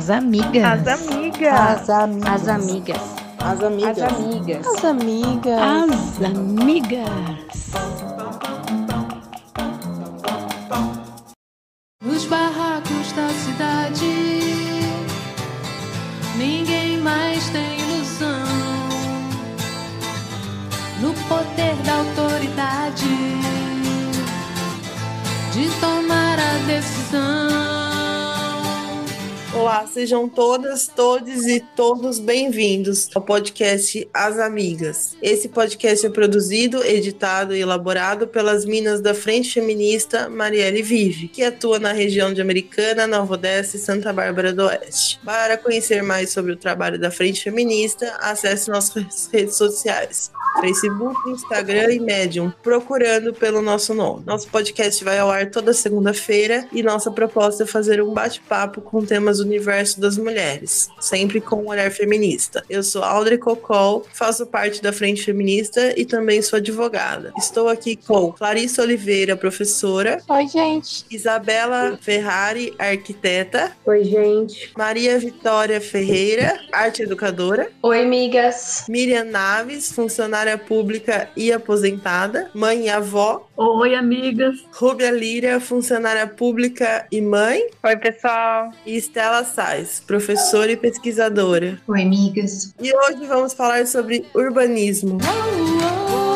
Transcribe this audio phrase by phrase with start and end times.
[0.00, 0.64] As amigas.
[0.64, 1.52] As amigas.
[1.52, 2.24] As amigas.
[2.24, 3.20] As amigas.
[3.38, 3.98] As amigas.
[3.98, 4.66] As amigas.
[4.66, 5.60] As amigas.
[5.60, 7.49] As amigas.
[30.00, 35.14] Sejam todas, todos e todos bem-vindos ao podcast As Amigas.
[35.20, 41.44] Esse podcast é produzido, editado e elaborado pelas minas da Frente Feminista Marielle Vive, que
[41.44, 45.20] atua na região de Americana, Nova Odessa e Santa Bárbara do Oeste.
[45.22, 50.32] Para conhecer mais sobre o trabalho da Frente Feminista, acesse nossas redes sociais.
[50.60, 54.24] Facebook, Instagram e Medium, procurando pelo nosso nome.
[54.26, 59.04] Nosso podcast vai ao ar toda segunda-feira e nossa proposta é fazer um bate-papo com
[59.04, 62.64] temas do universo das mulheres, sempre com um olhar feminista.
[62.68, 67.32] Eu sou Audrey Cocol, faço parte da Frente Feminista e também sou advogada.
[67.38, 70.22] Estou aqui com Clarissa Oliveira, professora.
[70.28, 71.04] Oi, gente.
[71.10, 73.72] Isabela Ferrari, arquiteta.
[73.86, 74.72] Oi, gente.
[74.76, 77.70] Maria Vitória Ferreira, arte educadora.
[77.82, 78.84] Oi, amigas.
[78.88, 83.48] Miriam Naves, funcionária pública e aposentada, mãe e avó.
[83.56, 84.64] Oi, amigas.
[84.72, 87.62] Rúbia Lira, funcionária pública e mãe.
[87.82, 88.70] Oi, pessoal.
[88.86, 91.78] E Estela Sais, professora e pesquisadora.
[91.86, 92.74] Oi, amigas.
[92.80, 95.18] E hoje vamos falar sobre urbanismo.
[95.20, 96.29] Gente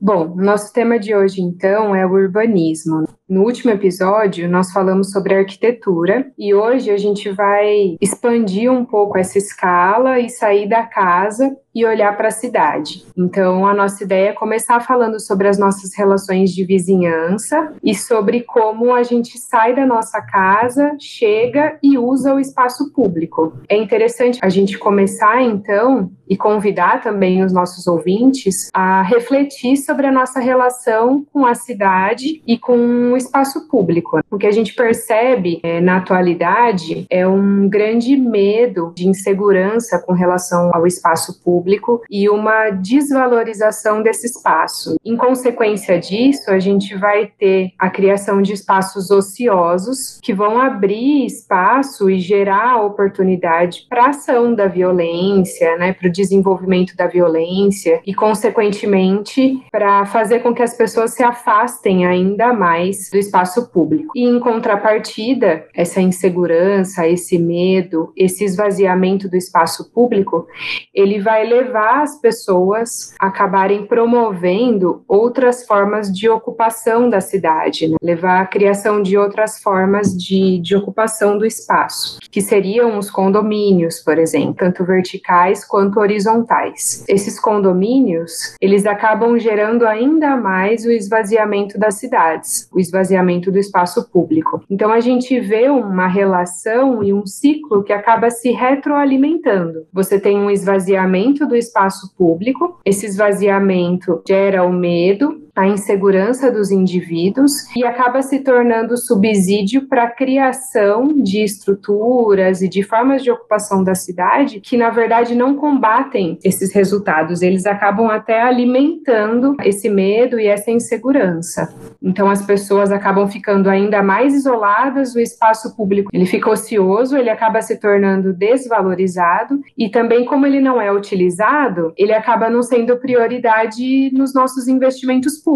[0.00, 3.04] Bom, nosso tema de hoje então é o urbanismo.
[3.28, 9.18] No último episódio, nós falamos sobre arquitetura e hoje a gente vai expandir um pouco
[9.18, 13.04] essa escala e sair da casa e olhar para a cidade.
[13.16, 18.40] Então, a nossa ideia é começar falando sobre as nossas relações de vizinhança e sobre
[18.40, 23.52] como a gente sai da nossa casa, chega e usa o espaço público.
[23.68, 30.06] É interessante a gente começar então e convidar também os nossos ouvintes a refletir sobre
[30.06, 34.18] a nossa relação com a cidade e com o espaço público.
[34.30, 40.12] O que a gente percebe é, na atualidade é um grande medo de insegurança com
[40.12, 41.67] relação ao espaço público
[42.10, 44.96] e uma desvalorização desse espaço.
[45.04, 51.26] Em consequência disso, a gente vai ter a criação de espaços ociosos que vão abrir
[51.26, 58.00] espaço e gerar oportunidade para a ação da violência, né, para o desenvolvimento da violência
[58.06, 64.12] e, consequentemente, para fazer com que as pessoas se afastem ainda mais do espaço público.
[64.14, 70.46] E, em contrapartida, essa insegurança, esse medo, esse esvaziamento do espaço público,
[70.94, 77.96] ele vai levar as pessoas a acabarem promovendo outras formas de ocupação da cidade, né?
[78.02, 84.00] levar à criação de outras formas de, de ocupação do espaço, que seriam os condomínios,
[84.00, 87.04] por exemplo, tanto verticais quanto horizontais.
[87.08, 94.10] Esses condomínios, eles acabam gerando ainda mais o esvaziamento das cidades, o esvaziamento do espaço
[94.10, 94.62] público.
[94.68, 99.86] Então a gente vê uma relação e um ciclo que acaba se retroalimentando.
[99.92, 106.70] Você tem um esvaziamento do espaço público, esse esvaziamento gera o medo, a insegurança dos
[106.70, 113.30] indivíduos e acaba se tornando subsídio para a criação de estruturas e de formas de
[113.32, 119.88] ocupação da cidade que, na verdade, não combatem esses resultados, eles acabam até alimentando esse
[119.88, 121.74] medo e essa insegurança.
[122.00, 127.30] Então, as pessoas acabam ficando ainda mais isoladas, o espaço público ele fica ocioso, ele
[127.30, 132.96] acaba se tornando desvalorizado e também, como ele não é utilizado, ele acaba não sendo
[132.98, 135.47] prioridade nos nossos investimentos públicos.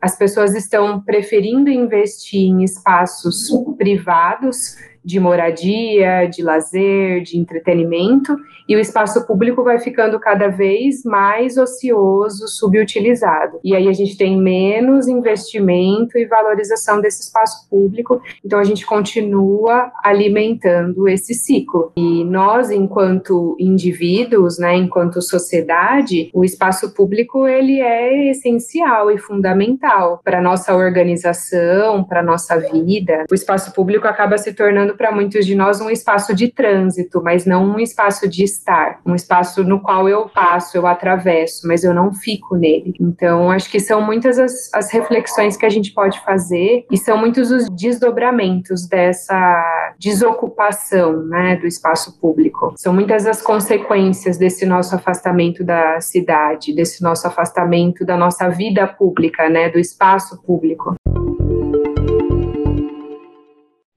[0.00, 8.36] As pessoas estão preferindo investir em espaços privados de moradia, de lazer, de entretenimento,
[8.68, 13.58] e o espaço público vai ficando cada vez mais ocioso, subutilizado.
[13.64, 18.84] E aí a gente tem menos investimento e valorização desse espaço público, então a gente
[18.84, 21.92] continua alimentando esse ciclo.
[21.96, 30.20] E nós, enquanto indivíduos, né, enquanto sociedade, o espaço público ele é essencial e fundamental
[30.22, 33.24] para nossa organização, para nossa vida.
[33.30, 34.52] O espaço público acaba se
[34.88, 39.00] tornando para muitos de nós um espaço de trânsito, mas não um espaço de estar,
[39.04, 42.94] um espaço no qual eu passo, eu atravesso, mas eu não fico nele.
[43.00, 47.18] Então, acho que são muitas as, as reflexões que a gente pode fazer e são
[47.18, 52.74] muitos os desdobramentos dessa desocupação, né, do espaço público.
[52.76, 58.86] São muitas as consequências desse nosso afastamento da cidade, desse nosso afastamento da nossa vida
[58.86, 60.94] pública, né, do espaço público.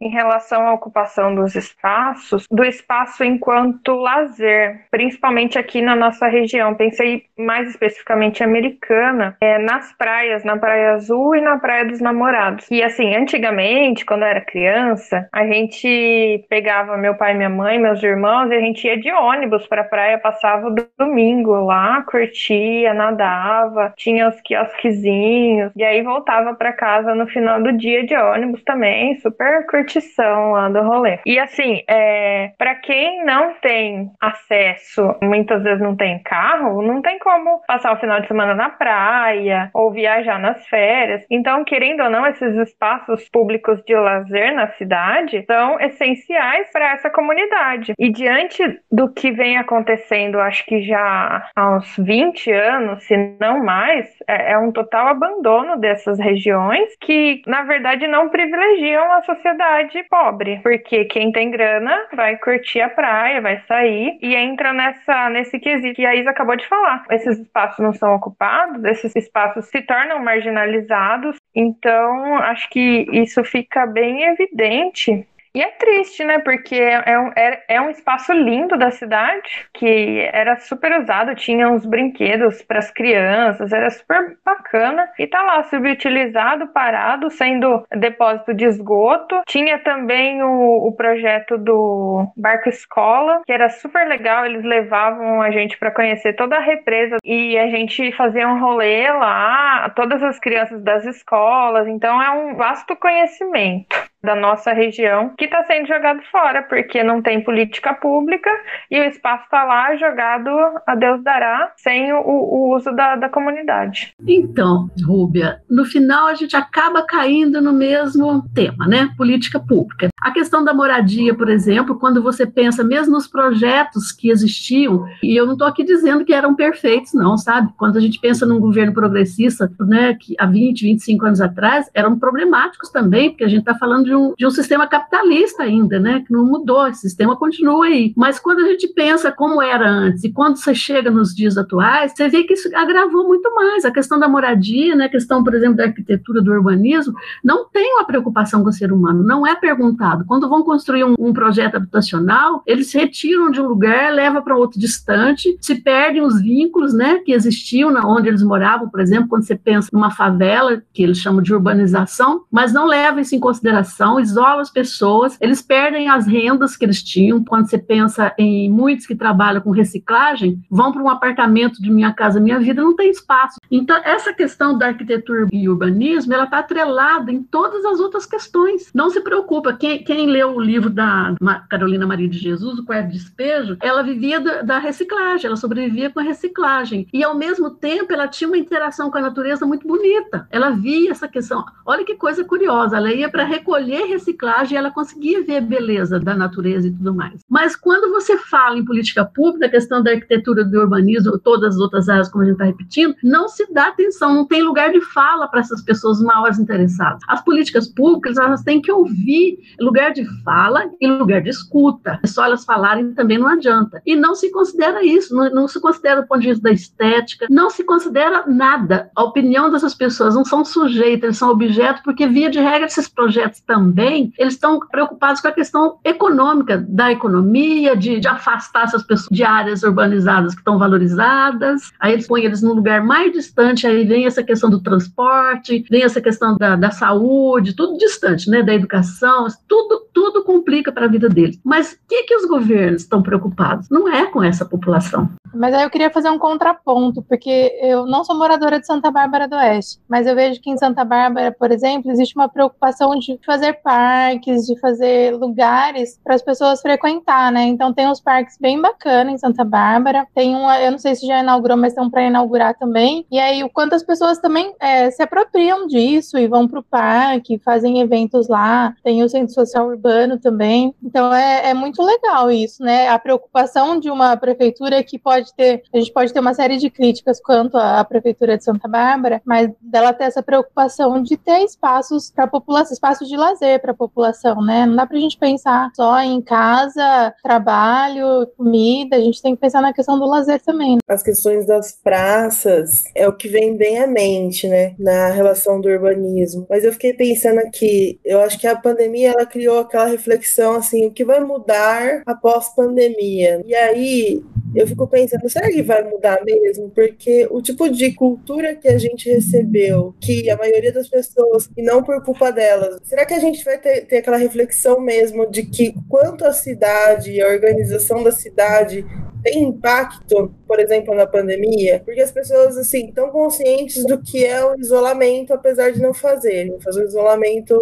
[0.01, 6.73] Em relação à ocupação dos espaços, do espaço enquanto lazer, principalmente aqui na nossa região.
[6.73, 12.67] Pensei mais especificamente americana, é, nas praias, na Praia Azul e na Praia dos Namorados.
[12.71, 18.01] E assim, antigamente, quando eu era criança, a gente pegava meu pai, minha mãe, meus
[18.01, 22.93] irmãos e a gente ia de ônibus para a praia, passava o domingo lá, curtia,
[22.93, 28.63] nadava, tinha os quiosquezinhos e aí voltava para casa no final do dia de ônibus
[28.63, 31.19] também, super curtição lá do rolê.
[31.25, 37.19] E assim, é, para quem não tem acesso, muitas vezes não tem carro, não tem
[37.19, 41.25] como passar o final de semana na praia ou viajar nas férias.
[41.29, 47.09] Então, querendo ou não, esses espaços públicos de lazer na cidade são essenciais para essa
[47.09, 47.93] comunidade.
[47.99, 53.63] E diante do que vem acontecendo, acho que já há uns 20 anos, se não
[53.63, 59.80] mais, é, é um total abandono dessas regiões que, na verdade, não privilegiam a sociedade
[60.09, 65.59] pobre, porque quem tem grana vai curtir a praia, vai sair e entra nessa nesse
[65.59, 67.03] quesito que a Isa acabou de falar.
[67.09, 73.85] Esses espaços não são ocupados, esses espaços se tornam marginalizados, então acho que isso fica
[73.85, 76.39] bem evidente e é triste, né?
[76.39, 81.69] Porque é um, é, é um espaço lindo da cidade que era super usado, tinha
[81.69, 88.53] uns brinquedos para as crianças, era super bacana e tá lá subutilizado, parado, sendo depósito
[88.53, 89.41] de esgoto.
[89.47, 95.51] Tinha também o, o projeto do Barco Escola, que era super legal, eles levavam a
[95.51, 100.39] gente para conhecer toda a represa e a gente fazia um rolê lá, todas as
[100.39, 106.21] crianças das escolas, então é um vasto conhecimento da nossa região que está sendo jogado
[106.31, 108.49] fora, porque não tem política pública
[108.89, 110.49] e o espaço está lá jogado
[110.85, 114.13] a Deus dará, sem o, o uso da, da, comunidade.
[114.27, 119.09] Então, Rúbia, no final a gente acaba caindo no mesmo tema, né?
[119.17, 120.09] Política pública.
[120.21, 125.35] A questão da moradia, por exemplo, quando você pensa mesmo nos projetos que existiam, e
[125.35, 127.73] eu não estou aqui dizendo que eram perfeitos, não, sabe?
[127.77, 132.19] Quando a gente pensa num governo progressista, né, que há 20, 25 anos atrás, eram
[132.19, 135.97] problemáticos também, porque a gente está falando de de um, de um sistema capitalista ainda,
[135.97, 136.21] né?
[136.27, 138.13] Que não mudou, esse sistema continua aí.
[138.15, 142.11] Mas quando a gente pensa como era antes e quando você chega nos dias atuais,
[142.13, 143.85] você vê que isso agravou muito mais.
[143.85, 145.05] A questão da moradia, né?
[145.05, 147.13] A questão, por exemplo, da arquitetura, do urbanismo,
[147.43, 150.25] não tem uma preocupação com o ser humano, não é perguntado.
[150.25, 154.57] Quando vão construir um, um projeto habitacional, eles se retiram de um lugar, levam para
[154.57, 157.19] outro distante, se perdem os vínculos, né?
[157.19, 161.17] Que existiam na onde eles moravam, por exemplo, quando você pensa numa favela, que eles
[161.17, 166.25] chamam de urbanização, mas não leva isso em consideração isola as pessoas, eles perdem as
[166.25, 167.43] rendas que eles tinham.
[167.43, 172.13] Quando você pensa em muitos que trabalham com reciclagem, vão para um apartamento de Minha
[172.13, 173.59] Casa Minha Vida, não tem espaço.
[173.69, 178.89] Então, essa questão da arquitetura e urbanismo, ela está atrelada em todas as outras questões.
[178.93, 181.35] Não se preocupa, quem, quem leu o livro da
[181.69, 186.19] Carolina Maria de Jesus, O Quarto Despejo, ela vivia da, da reciclagem, ela sobrevivia com
[186.19, 187.07] a reciclagem.
[187.13, 190.47] E, ao mesmo tempo, ela tinha uma interação com a natureza muito bonita.
[190.49, 191.65] Ela via essa questão.
[191.85, 196.19] Olha que coisa curiosa, ela ia para recolher escolher reciclagem, ela conseguia ver a beleza
[196.19, 197.41] da natureza e tudo mais.
[197.49, 201.81] Mas quando você fala em política pública, a questão da arquitetura, do urbanismo, todas as
[201.81, 205.01] outras áreas, como a gente está repetindo, não se dá atenção, não tem lugar de
[205.01, 207.21] fala para essas pessoas mal interessadas.
[207.27, 212.19] As políticas públicas, elas têm que ouvir lugar de fala e lugar de escuta.
[212.23, 214.01] É só elas falarem também não adianta.
[214.05, 217.47] E não se considera isso, não, não se considera o ponto de vista da estética,
[217.49, 219.09] não se considera nada.
[219.15, 223.07] A opinião dessas pessoas não são sujeitas, eles são objetos, porque via de regra esses
[223.07, 228.83] projetos também também, eles estão preocupados com a questão econômica, da economia, de, de afastar
[228.83, 233.33] essas pessoas de áreas urbanizadas que estão valorizadas, aí eles põem eles num lugar mais
[233.33, 238.49] distante, aí vem essa questão do transporte, vem essa questão da, da saúde, tudo distante,
[238.49, 241.59] né, da educação, tudo, tudo complica para a vida deles.
[241.63, 243.89] Mas o que, que os governos estão preocupados?
[243.89, 245.27] Não é com essa população.
[245.53, 249.47] Mas aí eu queria fazer um contraponto, porque eu não sou moradora de Santa Bárbara
[249.47, 253.39] do Oeste, mas eu vejo que em Santa Bárbara, por exemplo, existe uma preocupação de
[253.45, 257.63] fazer parques, de fazer lugares para as pessoas frequentar, né?
[257.63, 261.25] Então tem uns parques bem bacanas em Santa Bárbara, tem um, eu não sei se
[261.25, 263.25] já inaugurou, mas um para inaugurar também.
[263.31, 266.83] E aí o quanto as pessoas também é, se apropriam disso e vão para o
[266.83, 270.93] parque, fazem eventos lá, tem o centro social urbano também.
[271.03, 273.07] Então é, é muito legal isso, né?
[273.07, 276.89] A preocupação de uma prefeitura que pode ter, a gente pode ter uma série de
[276.89, 282.31] críticas quanto à prefeitura de Santa Bárbara, mas dela ter essa preocupação de ter espaços
[282.31, 284.85] para a população, espaços de lazer para a população, né?
[284.85, 289.61] Não dá para a gente pensar só em casa, trabalho, comida, a gente tem que
[289.61, 290.97] pensar na questão do lazer também.
[291.07, 295.89] As questões das praças é o que vem bem à mente, né, na relação do
[295.89, 296.65] urbanismo.
[296.69, 301.05] Mas eu fiquei pensando aqui, eu acho que a pandemia ela criou aquela reflexão assim,
[301.05, 303.61] o que vai mudar após pandemia?
[303.65, 306.89] E aí eu fico pensando, será que vai mudar mesmo?
[306.89, 311.81] Porque o tipo de cultura que a gente recebeu, que a maioria das pessoas, e
[311.81, 315.63] não por culpa delas, será que a gente vai ter, ter aquela reflexão mesmo de
[315.63, 319.05] que quanto a cidade e a organização da cidade
[319.43, 322.01] tem impacto, por exemplo, na pandemia?
[322.05, 326.79] Porque as pessoas, assim, estão conscientes do que é o isolamento, apesar de não fazerem.
[326.79, 327.75] Fazer o isolamento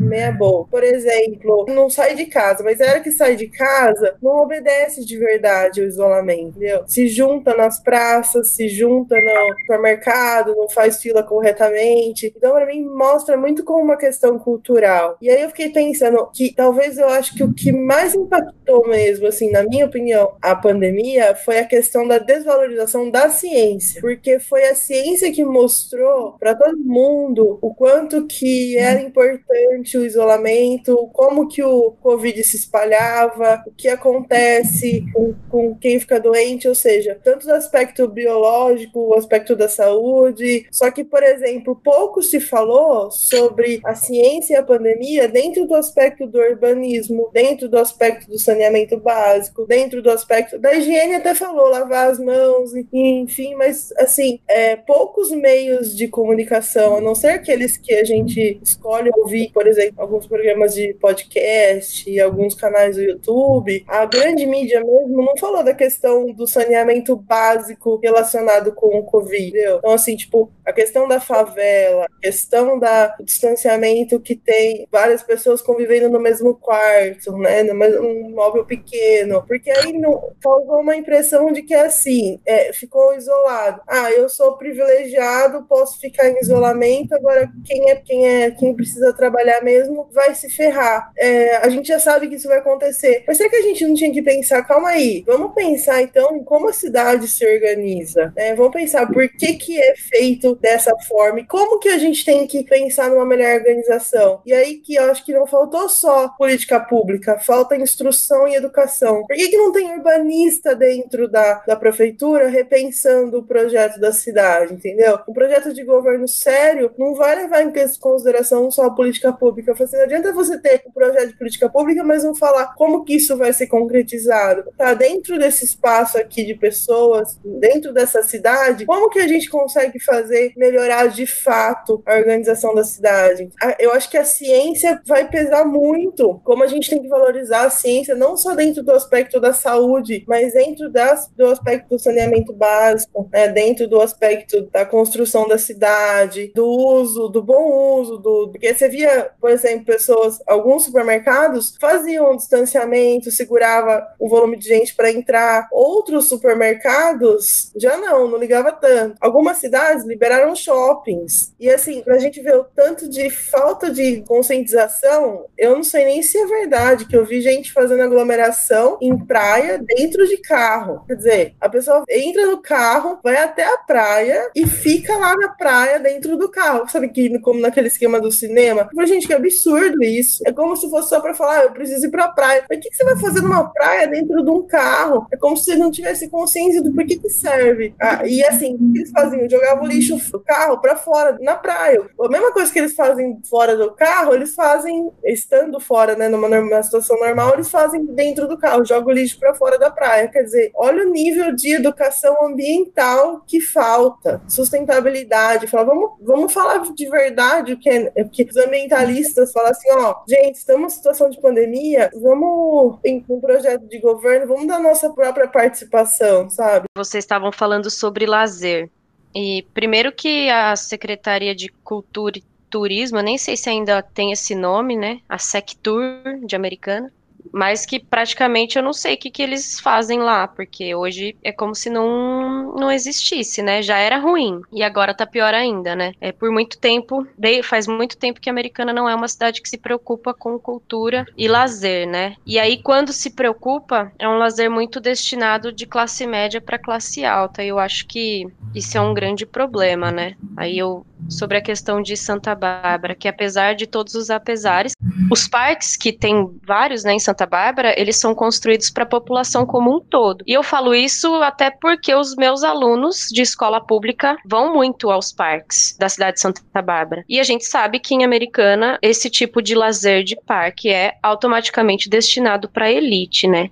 [0.00, 0.66] meia boa.
[0.66, 5.18] Por exemplo, não sai de casa, mas era que sai de casa, não obedece de
[5.18, 6.82] verdade o isolamento, entendeu?
[6.86, 12.32] Se junta nas praças, se junta no supermercado, não faz fila corretamente.
[12.36, 15.16] Então, para mim, mostra muito como uma questão cultural.
[15.20, 19.26] E aí eu fiquei pensando que talvez eu acho que o que mais impactou mesmo,
[19.26, 24.64] assim, na minha opinião, a pandemia foi a questão da desvalorização da ciência, porque foi
[24.64, 31.48] a ciência que mostrou para todo mundo o quanto que era importante o isolamento, como
[31.48, 37.18] que o Covid se espalhava, o que acontece com, com quem fica doente, ou seja,
[37.22, 43.10] tanto o aspecto biológico, o aspecto da saúde, só que, por exemplo, pouco se falou
[43.10, 48.38] sobre a ciência e a pandemia dentro do aspecto do urbanismo, dentro do aspecto do
[48.38, 54.40] saneamento básico, dentro do aspecto da higiene até falou, lavar as mãos, enfim, mas assim,
[54.48, 59.66] é, poucos meios de comunicação, a não ser aqueles que a gente escolhe ouvir, por
[59.66, 65.36] exemplo, alguns programas de podcast e alguns canais do YouTube, a grande mídia mesmo não
[65.36, 69.48] falou da questão do saneamento básico relacionado com o Covid.
[69.48, 69.78] Entendeu?
[69.78, 75.22] Então, assim, tipo, a questão da favela, a questão da, do distanciamento que tem várias
[75.22, 77.62] pessoas convivendo no mesmo quarto, né?
[77.62, 79.44] No mesmo um móvel pequeno.
[79.46, 83.82] Porque aí não, causou uma impressão de que assim, é, ficou isolado.
[83.86, 89.12] Ah, eu sou privilegiado, posso ficar em isolamento, agora quem é quem é quem precisa
[89.12, 91.12] trabalhar mesmo vai se ferrar.
[91.16, 93.24] É, a gente já sabe que isso vai acontecer.
[93.26, 96.44] Mas será que a gente não tinha que pensar, calma aí, vamos pensar então em
[96.44, 98.54] como a cidade se organiza, né?
[98.54, 102.46] Vamos pensar por que que é feito dessa forma e como que a gente tem
[102.46, 104.40] que pensar numa melhor organização.
[104.44, 109.24] E aí que eu acho que não faltou só política pública, falta instrução e educação.
[109.26, 114.74] Por que que não tem urbanista dentro da, da prefeitura repensando o projeto da cidade,
[114.74, 115.18] entendeu?
[115.28, 119.59] Um projeto de governo sério não vai levar em consideração só a política pública.
[119.68, 123.16] Assim, não adianta você ter um projeto de política pública, mas não falar como que
[123.16, 124.64] isso vai ser concretizado.
[124.76, 129.98] Tá dentro desse espaço aqui de pessoas, dentro dessa cidade, como que a gente consegue
[130.00, 133.50] fazer melhorar de fato a organização da cidade?
[133.78, 137.70] Eu acho que a ciência vai pesar muito, como a gente tem que valorizar a
[137.70, 142.52] ciência, não só dentro do aspecto da saúde, mas dentro das, do aspecto do saneamento
[142.52, 148.50] básico, né, dentro do aspecto da construção da cidade, do uso, do bom uso, do
[148.50, 154.68] porque você via, por exemplo, pessoas, alguns supermercados faziam um distanciamento, segurava o volume de
[154.68, 155.66] gente para entrar.
[155.72, 159.16] Outros supermercados já não, não ligava tanto.
[159.20, 161.52] Algumas cidades liberaram shoppings.
[161.58, 166.22] E assim, pra gente ver o tanto de falta de conscientização, eu não sei nem
[166.22, 171.04] se é verdade que eu vi gente fazendo aglomeração em praia dentro de carro.
[171.08, 175.48] Quer dizer, a pessoa entra no carro, vai até a praia e fica lá na
[175.48, 176.88] praia dentro do carro.
[176.88, 178.82] Sabe que como naquele esquema do cinema?
[178.82, 180.42] Eu falei, gente, que absurdo isso.
[180.44, 182.64] É como se fosse só para falar, ah, eu preciso ir pra praia.
[182.68, 185.26] Mas o que, que, você vai fazer numa praia dentro de um carro?
[185.32, 187.94] É como se você não tivesse consciência do porquê que serve.
[188.00, 189.48] Ah, e assim, o que eles faziam?
[189.48, 192.02] Jogavam o lixo do carro para fora, na praia.
[192.20, 196.48] A mesma coisa que eles fazem fora do carro, eles fazem, estando fora, né, numa,
[196.48, 200.28] numa situação normal, eles fazem dentro do carro, jogam o lixo para fora da praia.
[200.28, 205.68] Quer dizer, olha o nível de educação ambiental que falta, sustentabilidade.
[205.68, 209.19] Fala, vamos, vamos falar de verdade o que é, que os ambientalistas
[209.52, 214.46] falam assim, ó, gente, estamos em situação de pandemia, vamos em um projeto de governo,
[214.46, 216.86] vamos dar nossa própria participação, sabe?
[216.96, 218.90] Vocês estavam falando sobre lazer.
[219.34, 224.54] E primeiro que a Secretaria de Cultura e Turismo, nem sei se ainda tem esse
[224.54, 225.20] nome, né?
[225.28, 226.02] A Sectur
[226.44, 227.12] de Americana.
[227.52, 231.52] Mas que praticamente eu não sei o que, que eles fazem lá, porque hoje é
[231.52, 233.82] como se não, não existisse, né?
[233.82, 236.12] Já era ruim e agora tá pior ainda, né?
[236.20, 237.26] É por muito tempo,
[237.62, 241.26] faz muito tempo que a Americana não é uma cidade que se preocupa com cultura
[241.36, 242.34] e lazer, né?
[242.46, 247.24] E aí quando se preocupa, é um lazer muito destinado de classe média para classe
[247.24, 247.62] alta.
[247.62, 250.36] E eu acho que isso é um grande problema, né?
[250.56, 254.92] Aí eu sobre a questão de Santa Bárbara, que apesar de todos os apesares,
[255.30, 259.64] os parques que tem vários, né, em Santa Bárbara, eles são construídos para a população
[259.64, 260.44] como um todo.
[260.46, 265.32] E eu falo isso até porque os meus alunos de escola pública vão muito aos
[265.32, 267.24] parques da cidade de Santa Bárbara.
[267.28, 272.08] E a gente sabe que em Americana esse tipo de lazer de parque é automaticamente
[272.08, 273.70] destinado para elite, né?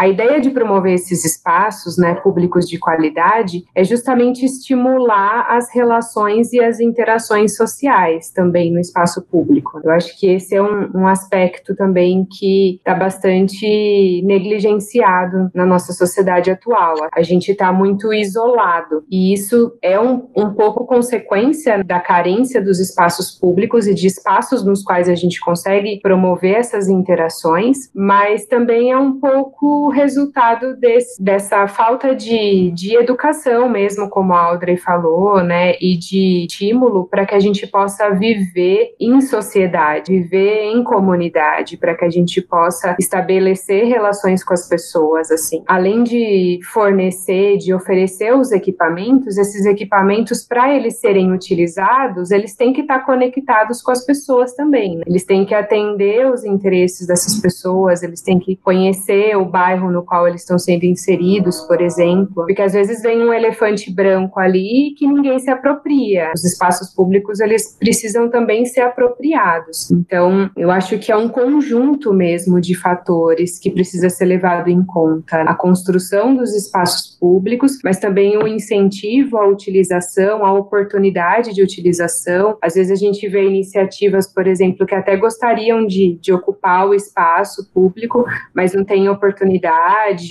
[0.00, 6.54] A ideia de promover esses espaços né, públicos de qualidade é justamente estimular as relações
[6.54, 9.78] e as interações sociais também no espaço público.
[9.84, 15.92] Eu acho que esse é um, um aspecto também que está bastante negligenciado na nossa
[15.92, 16.94] sociedade atual.
[17.12, 22.80] A gente está muito isolado e isso é um, um pouco consequência da carência dos
[22.80, 28.92] espaços públicos e de espaços nos quais a gente consegue promover essas interações, mas também
[28.92, 35.42] é um pouco resultado desse, dessa falta de, de educação mesmo, como a Audrey falou,
[35.42, 41.76] né, e de estímulo para que a gente possa viver em sociedade, viver em comunidade,
[41.76, 45.62] para que a gente possa estabelecer relações com as pessoas, assim.
[45.66, 52.72] Além de fornecer, de oferecer os equipamentos, esses equipamentos, para eles serem utilizados, eles têm
[52.72, 54.96] que estar conectados com as pessoas também.
[54.96, 55.04] Né?
[55.06, 59.90] Eles têm que atender os interesses dessas pessoas, eles têm que conhecer o bairro bairro
[59.90, 64.38] no qual eles estão sendo inseridos, por exemplo, porque às vezes vem um elefante branco
[64.38, 66.32] ali que ninguém se apropria.
[66.34, 69.90] Os espaços públicos eles precisam também ser apropriados.
[69.90, 74.84] Então, eu acho que é um conjunto mesmo de fatores que precisa ser levado em
[74.84, 75.42] conta.
[75.42, 82.58] A construção dos espaços públicos, mas também o incentivo à utilização, a oportunidade de utilização.
[82.60, 86.94] Às vezes a gente vê iniciativas, por exemplo, que até gostariam de, de ocupar o
[86.94, 89.69] espaço público, mas não tem oportunidade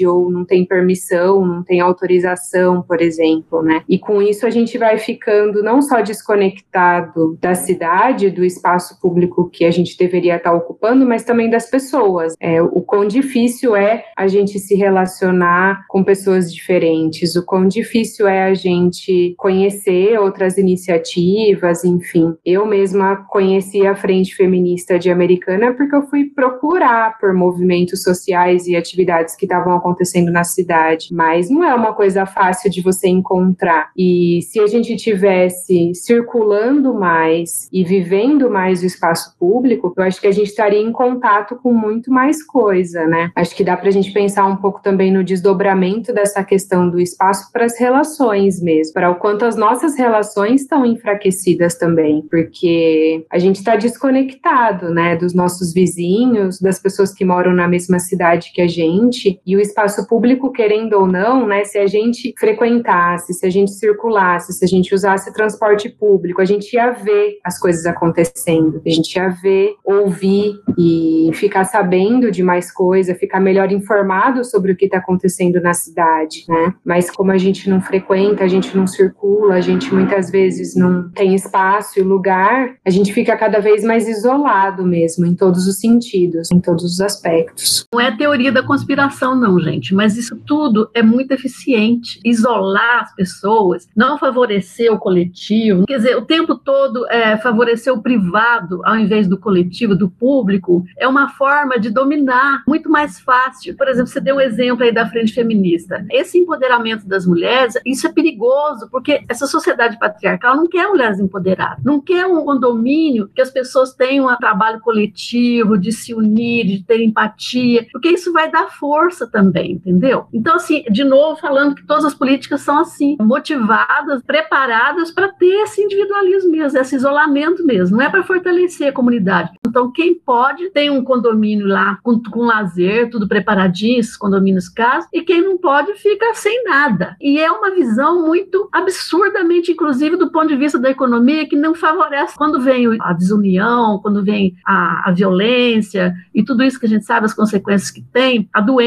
[0.06, 3.84] ou não tem permissão, não tem autorização, por exemplo, né?
[3.88, 9.50] E com isso a gente vai ficando não só desconectado da cidade, do espaço público
[9.50, 12.34] que a gente deveria estar ocupando, mas também das pessoas.
[12.40, 18.28] É, o quão difícil é a gente se relacionar com pessoas diferentes, o quão difícil
[18.28, 22.36] é a gente conhecer outras iniciativas, enfim.
[22.46, 28.68] Eu mesma conheci a Frente Feminista de Americana porque eu fui procurar por movimentos sociais
[28.68, 33.08] e atividades que estavam acontecendo na cidade, mas não é uma coisa fácil de você
[33.08, 33.92] encontrar.
[33.98, 40.20] E se a gente tivesse circulando mais e vivendo mais o espaço público, eu acho
[40.20, 43.32] que a gente estaria em contato com muito mais coisa, né?
[43.36, 47.00] Acho que dá para a gente pensar um pouco também no desdobramento dessa questão do
[47.00, 53.26] espaço para as relações mesmo, para o quanto as nossas relações estão enfraquecidas também, porque
[53.32, 58.52] a gente está desconectado, né, dos nossos vizinhos, das pessoas que moram na mesma cidade
[58.54, 62.34] que a gente gente e o espaço público, querendo ou não, né, se a gente
[62.38, 67.38] frequentasse, se a gente circulasse, se a gente usasse transporte público, a gente ia ver
[67.44, 73.40] as coisas acontecendo, a gente ia ver, ouvir e ficar sabendo de mais coisa, ficar
[73.40, 76.74] melhor informado sobre o que está acontecendo na cidade, né?
[76.86, 81.10] Mas como a gente não frequenta, a gente não circula, a gente muitas vezes não
[81.12, 85.80] tem espaço e lugar, a gente fica cada vez mais isolado mesmo, em todos os
[85.80, 87.86] sentidos, em todos os aspectos.
[87.94, 92.20] Não é teoria da conspiração conspiração, não, gente, mas isso tudo é muito eficiente.
[92.26, 98.02] Isolar as pessoas, não favorecer o coletivo, quer dizer, o tempo todo é, favorecer o
[98.02, 103.76] privado ao invés do coletivo, do público, é uma forma de dominar muito mais fácil.
[103.76, 106.06] Por exemplo, você deu um exemplo aí da frente feminista.
[106.12, 111.84] Esse empoderamento das mulheres, isso é perigoso, porque essa sociedade patriarcal não quer mulheres empoderadas,
[111.84, 116.84] não quer um condomínio que as pessoas tenham um trabalho coletivo, de se unir, de
[116.84, 118.89] ter empatia, porque isso vai dar força
[119.28, 120.26] também, entendeu?
[120.34, 125.64] Então, assim, de novo, falando que todas as políticas são assim, motivadas, preparadas para ter
[125.64, 129.52] esse individualismo mesmo, esse isolamento mesmo, não é para fortalecer a comunidade.
[129.68, 135.10] Então, quem pode tem um condomínio lá com, com lazer, tudo preparadinho, esses condomínios casos,
[135.14, 137.16] e quem não pode fica sem nada.
[137.22, 141.74] E é uma visão muito absurdamente, inclusive, do ponto de vista da economia, que não
[141.74, 146.90] favorece quando vem a desunião, quando vem a, a violência e tudo isso que a
[146.90, 148.79] gente sabe, as consequências que tem, a doença,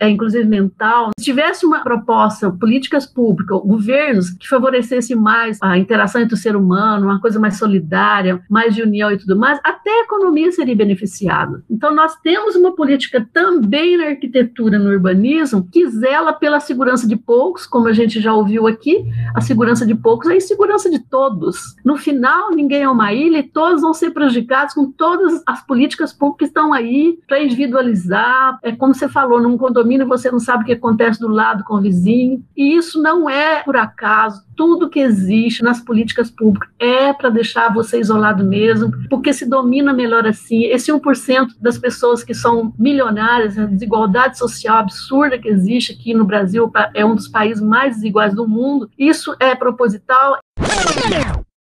[0.00, 6.20] é, inclusive mental, se tivesse uma proposta, políticas públicas, governos que favorecesse mais a interação
[6.20, 9.90] entre o ser humano, uma coisa mais solidária, mais de união e tudo mais, até
[9.90, 11.62] a economia seria beneficiada.
[11.70, 17.16] Então, nós temos uma política também na arquitetura, no urbanismo, que zela pela segurança de
[17.16, 20.98] poucos, como a gente já ouviu aqui, a segurança de poucos é a insegurança de
[20.98, 21.76] todos.
[21.84, 26.12] No final, ninguém é uma ilha e todos vão ser prejudicados com todas as políticas
[26.12, 28.58] públicas que estão aí para individualizar.
[28.62, 31.74] É como você falou, num condomínio você não sabe o que acontece do lado com
[31.74, 32.44] o vizinho.
[32.56, 34.42] E isso não é por acaso.
[34.56, 39.92] Tudo que existe nas políticas públicas é para deixar você isolado mesmo, porque se domina
[39.92, 40.64] melhor assim.
[40.64, 46.24] Esse 1% das pessoas que são milionárias, a desigualdade social absurda que existe aqui no
[46.24, 48.90] Brasil, é um dos países mais desiguais do mundo.
[48.98, 50.38] Isso é proposital.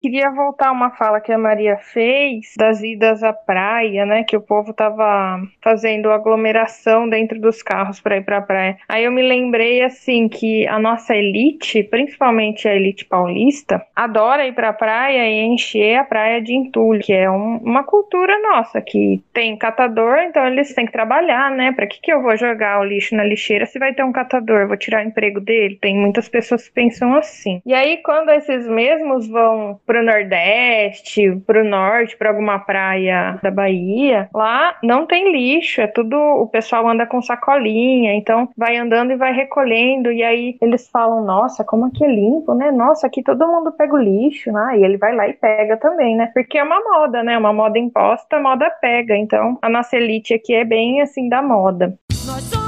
[0.00, 4.24] Queria voltar a uma fala que a Maria fez das idas à praia, né?
[4.24, 8.78] Que o povo tava fazendo aglomeração dentro dos carros para ir para a praia.
[8.88, 14.54] Aí eu me lembrei assim que a nossa elite, principalmente a elite paulista, adora ir
[14.54, 18.80] para a praia e encher a praia de entulho, que é um, uma cultura nossa
[18.80, 21.72] que tem catador, então eles têm que trabalhar, né?
[21.72, 24.66] Para que que eu vou jogar o lixo na lixeira se vai ter um catador?
[24.66, 25.76] Vou tirar o emprego dele?
[25.78, 27.60] Tem muitas pessoas que pensam assim.
[27.66, 34.28] E aí quando esses mesmos vão pro Nordeste, pro Norte, para alguma praia da Bahia,
[34.32, 36.16] lá não tem lixo, é tudo.
[36.16, 41.24] O pessoal anda com sacolinha, então vai andando e vai recolhendo, e aí eles falam:
[41.24, 42.70] Nossa, como aqui é limpo, né?
[42.70, 44.78] Nossa, aqui todo mundo pega o lixo, né?
[44.78, 46.30] E ele vai lá e pega também, né?
[46.32, 47.36] Porque é uma moda, né?
[47.36, 49.16] Uma moda imposta, moda pega.
[49.16, 51.98] Então a nossa elite aqui é bem assim da moda.
[52.24, 52.59] Nós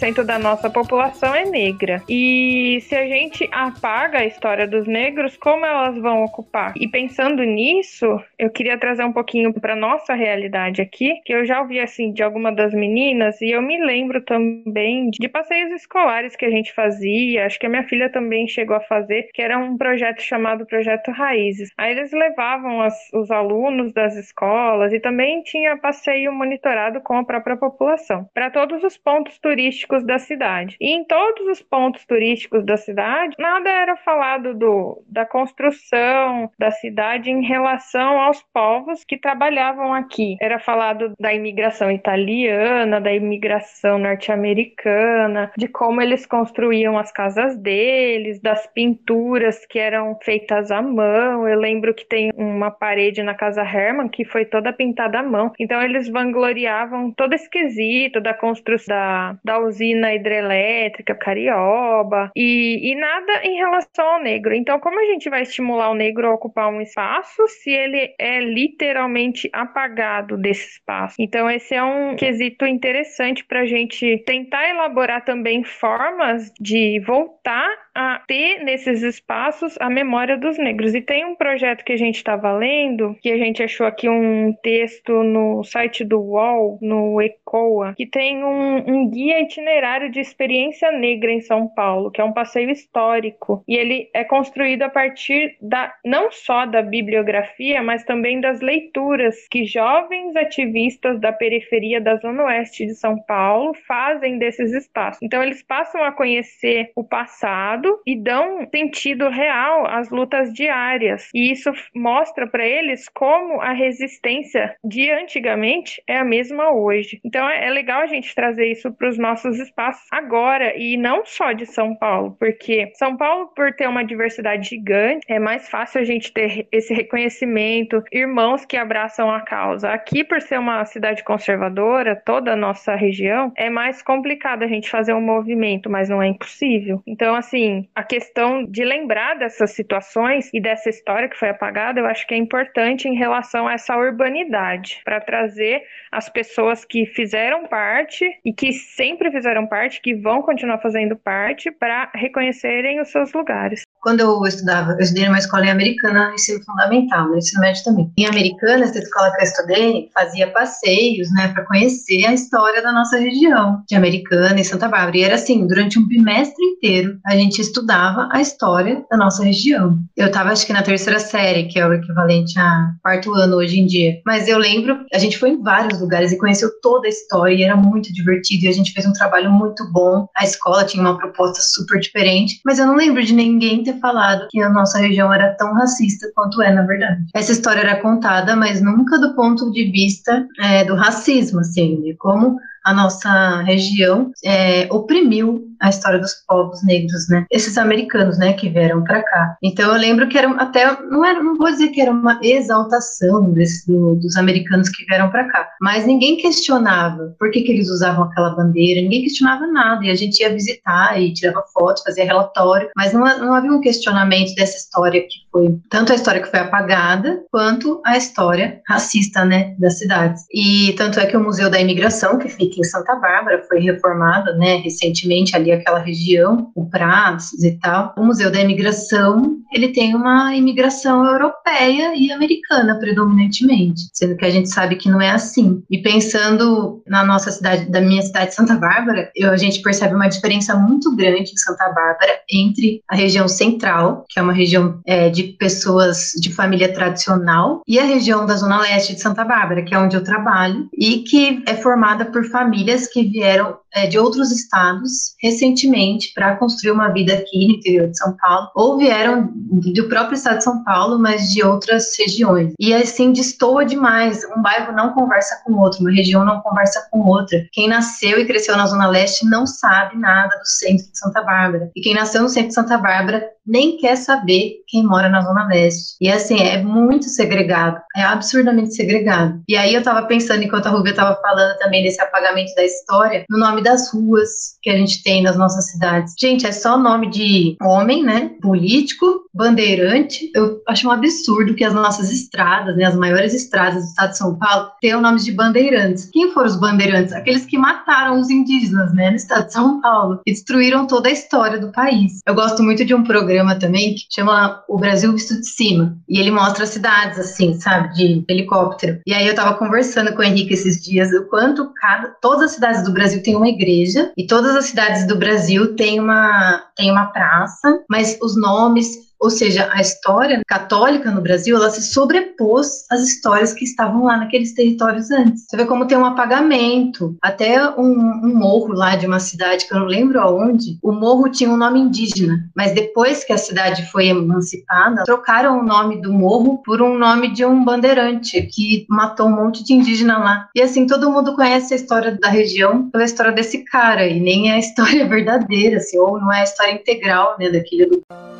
[0.00, 2.02] 60% da nossa população é negra.
[2.08, 6.72] E se a gente apaga a história dos negros, como elas vão ocupar?
[6.76, 11.60] E pensando nisso, eu queria trazer um pouquinho para nossa realidade aqui, que eu já
[11.60, 16.46] ouvi assim de alguma das meninas e eu me lembro também de passeios escolares que
[16.46, 19.76] a gente fazia, acho que a minha filha também chegou a fazer, que era um
[19.76, 21.70] projeto chamado Projeto Raízes.
[21.76, 27.24] Aí eles levavam as, os alunos das escolas e também tinha passeio monitorado com a
[27.24, 30.76] própria população, para todos os pontos turísticos da cidade.
[30.80, 36.70] E em todos os pontos turísticos da cidade, nada era falado do, da construção da
[36.70, 40.36] cidade em relação aos povos que trabalhavam aqui.
[40.40, 48.40] Era falado da imigração italiana, da imigração norte-americana, de como eles construíam as casas deles,
[48.40, 51.48] das pinturas que eram feitas à mão.
[51.48, 55.52] Eu lembro que tem uma parede na casa Herman que foi toda pintada à mão.
[55.58, 62.94] Então eles vangloriavam todo esse quesito da construção da, da usina hidrelétrica Carioba e, e
[62.94, 64.54] nada em relação ao negro.
[64.54, 68.40] Então, como a gente vai estimular o negro a ocupar um espaço se ele é
[68.40, 71.16] literalmente apagado desse espaço?
[71.18, 77.70] Então, esse é um quesito interessante para a gente tentar elaborar também formas de voltar
[77.94, 80.94] a ter nesses espaços a memória dos negros.
[80.94, 84.52] E tem um projeto que a gente estava lendo, que a gente achou aqui um
[84.62, 89.69] texto no site do UOL, no ECOA, que tem um, um guia itinerário
[90.10, 93.64] de experiência negra em São Paulo, que é um passeio histórico.
[93.66, 99.46] E ele é construído a partir da não só da bibliografia, mas também das leituras
[99.50, 105.22] que jovens ativistas da periferia da Zona Oeste de São Paulo fazem desses espaços.
[105.22, 111.28] Então eles passam a conhecer o passado e dão sentido real às lutas diárias.
[111.34, 117.20] E isso mostra para eles como a resistência de antigamente é a mesma hoje.
[117.24, 121.24] Então é é legal a gente trazer isso para os nossos espaços agora e não
[121.24, 126.00] só de São Paulo, porque São Paulo, por ter uma diversidade gigante, é mais fácil
[126.00, 129.90] a gente ter esse reconhecimento, irmãos que abraçam a causa.
[129.90, 134.90] Aqui, por ser uma cidade conservadora, toda a nossa região, é mais complicado a gente
[134.90, 137.02] fazer um movimento, mas não é impossível.
[137.06, 142.06] Então, assim, a questão de lembrar dessas situações e dessa história que foi apagada, eu
[142.06, 147.66] acho que é importante em relação a essa urbanidade, para trazer as pessoas que fizeram
[147.66, 153.32] parte e que sempre fizeram parte, que vão continuar fazendo parte, para reconhecerem os seus
[153.32, 153.82] lugares.
[154.00, 157.84] Quando eu estudava, eu estudei numa escola em americana no ensino fundamental, no ensino médio
[157.84, 158.12] também.
[158.16, 162.92] Em americana, essa escola que eu estudei fazia passeios, né, para conhecer a história da
[162.92, 165.16] nossa região, de Americana e Santa Bárbara.
[165.16, 169.98] E era assim, durante um bimestre inteiro, a gente estudava a história da nossa região.
[170.16, 173.78] Eu estava, acho que na terceira série, que é o equivalente a quarto ano hoje
[173.78, 174.20] em dia.
[174.24, 177.62] Mas eu lembro, a gente foi em vários lugares e conheceu toda a história e
[177.62, 178.64] era muito divertido.
[178.64, 180.26] E a gente fez um trabalho muito bom.
[180.36, 184.46] A escola tinha uma proposta super diferente, mas eu não lembro de ninguém ter falado
[184.50, 187.24] que a nossa região era tão racista quanto é, na verdade.
[187.34, 192.14] Essa história era contada, mas nunca do ponto de vista é, do racismo, assim, de
[192.14, 197.46] como a nossa região é, oprimiu a história dos povos negros, né?
[197.50, 199.56] Esses americanos, né, que vieram para cá.
[199.62, 203.50] Então eu lembro que era até não era, não vou dizer que era uma exaltação
[203.50, 207.88] desse, do, dos americanos que vieram para cá, mas ninguém questionava por que, que eles
[207.88, 212.24] usavam aquela bandeira, ninguém questionava nada e a gente ia visitar e tirava fotos, fazia
[212.24, 216.50] relatório, mas não, não havia um questionamento dessa história que foi tanto a história que
[216.50, 220.44] foi apagada quanto a história racista, né, das cidades.
[220.52, 224.56] E tanto é que o Museu da Imigração que fica em Santa Bárbara foi reformado,
[224.56, 228.14] né, recentemente ali aquela região, o Prados e tal.
[228.16, 234.50] O Museu da Imigração, ele tem uma imigração europeia e americana predominantemente, sendo que a
[234.50, 235.82] gente sabe que não é assim.
[235.90, 240.28] E pensando na nossa cidade, da minha cidade, Santa Bárbara, eu, a gente percebe uma
[240.28, 245.28] diferença muito grande em Santa Bárbara entre a região central, que é uma região é,
[245.28, 249.94] de pessoas de família tradicional, e a região da zona leste de Santa Bárbara, que
[249.94, 254.50] é onde eu trabalho, e que é formada por famílias que vieram é, de outros
[254.50, 260.08] estados recentemente para construir uma vida aqui no interior de São Paulo, ou vieram do
[260.08, 262.72] próprio estado de São Paulo, mas de outras regiões.
[262.78, 264.42] E assim destoa demais.
[264.56, 267.58] Um bairro não conversa com o outro, uma região não conversa com outra.
[267.72, 271.90] Quem nasceu e cresceu na Zona Leste não sabe nada do centro de Santa Bárbara.
[271.94, 275.66] E quem nasceu no centro de Santa Bárbara nem quer saber quem mora na Zona
[275.66, 276.16] Leste.
[276.20, 279.60] E assim, é muito segregado, é absurdamente segregado.
[279.68, 283.44] E aí eu tava pensando, enquanto a Rubia tava falando também desse apagamento da história,
[283.48, 286.34] no nome das ruas que a gente tem nas nossas cidades.
[286.38, 288.50] Gente, é só nome de homem, né?
[288.60, 290.50] Político, bandeirante.
[290.54, 294.38] Eu acho um absurdo que as nossas estradas, né, as maiores estradas do estado de
[294.38, 296.28] São Paulo, tenham nomes de bandeirantes.
[296.32, 297.32] Quem foram os bandeirantes?
[297.32, 301.32] Aqueles que mataram os indígenas, né, no estado de São Paulo, e destruíram toda a
[301.32, 302.40] história do país.
[302.46, 306.38] Eu gosto muito de um programa também que chama O Brasil Visto de Cima, e
[306.38, 309.20] ele mostra cidades, assim, sabe, de helicóptero.
[309.26, 312.70] E aí eu tava conversando com o Henrique esses dias o quanto cada, todas as
[312.72, 317.10] cidades do Brasil têm uma igreja, e todas as cidades do Brasil têm uma, têm
[317.10, 323.06] uma praça, mas os nomes ou seja, a história católica no Brasil, ela se sobrepôs
[323.10, 325.64] às histórias que estavam lá naqueles territórios antes.
[325.66, 327.34] Você vê como tem um apagamento.
[327.40, 328.12] Até um,
[328.44, 331.76] um morro lá de uma cidade, que eu não lembro aonde, o morro tinha um
[331.76, 337.00] nome indígena, mas depois que a cidade foi emancipada, trocaram o nome do morro por
[337.00, 340.68] um nome de um bandeirante que matou um monte de indígena lá.
[340.74, 344.70] E assim, todo mundo conhece a história da região pela história desse cara, e nem
[344.70, 348.59] é a história verdadeira, assim, ou não é a história integral, né, daquele lugar.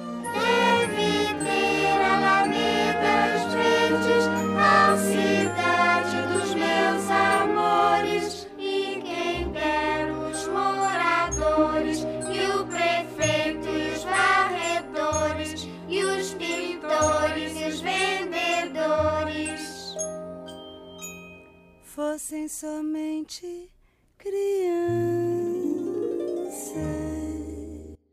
[21.95, 23.69] Fossem somente
[24.17, 24.41] crianças.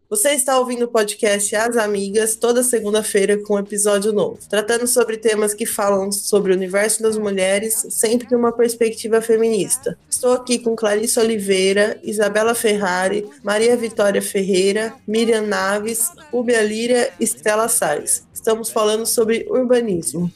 [0.09, 5.17] Você está ouvindo o podcast As Amigas toda segunda-feira com um episódio novo, tratando sobre
[5.17, 9.95] temas que falam sobre o universo das mulheres, sempre de uma perspectiva feminista.
[10.09, 17.25] Estou aqui com Clarice Oliveira, Isabela Ferrari, Maria Vitória Ferreira, Miriam Naves, Rubia Líria e
[17.25, 18.25] Stella Salles.
[18.33, 20.31] Estamos falando sobre urbanismo.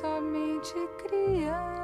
[0.00, 1.79] Somente crianças.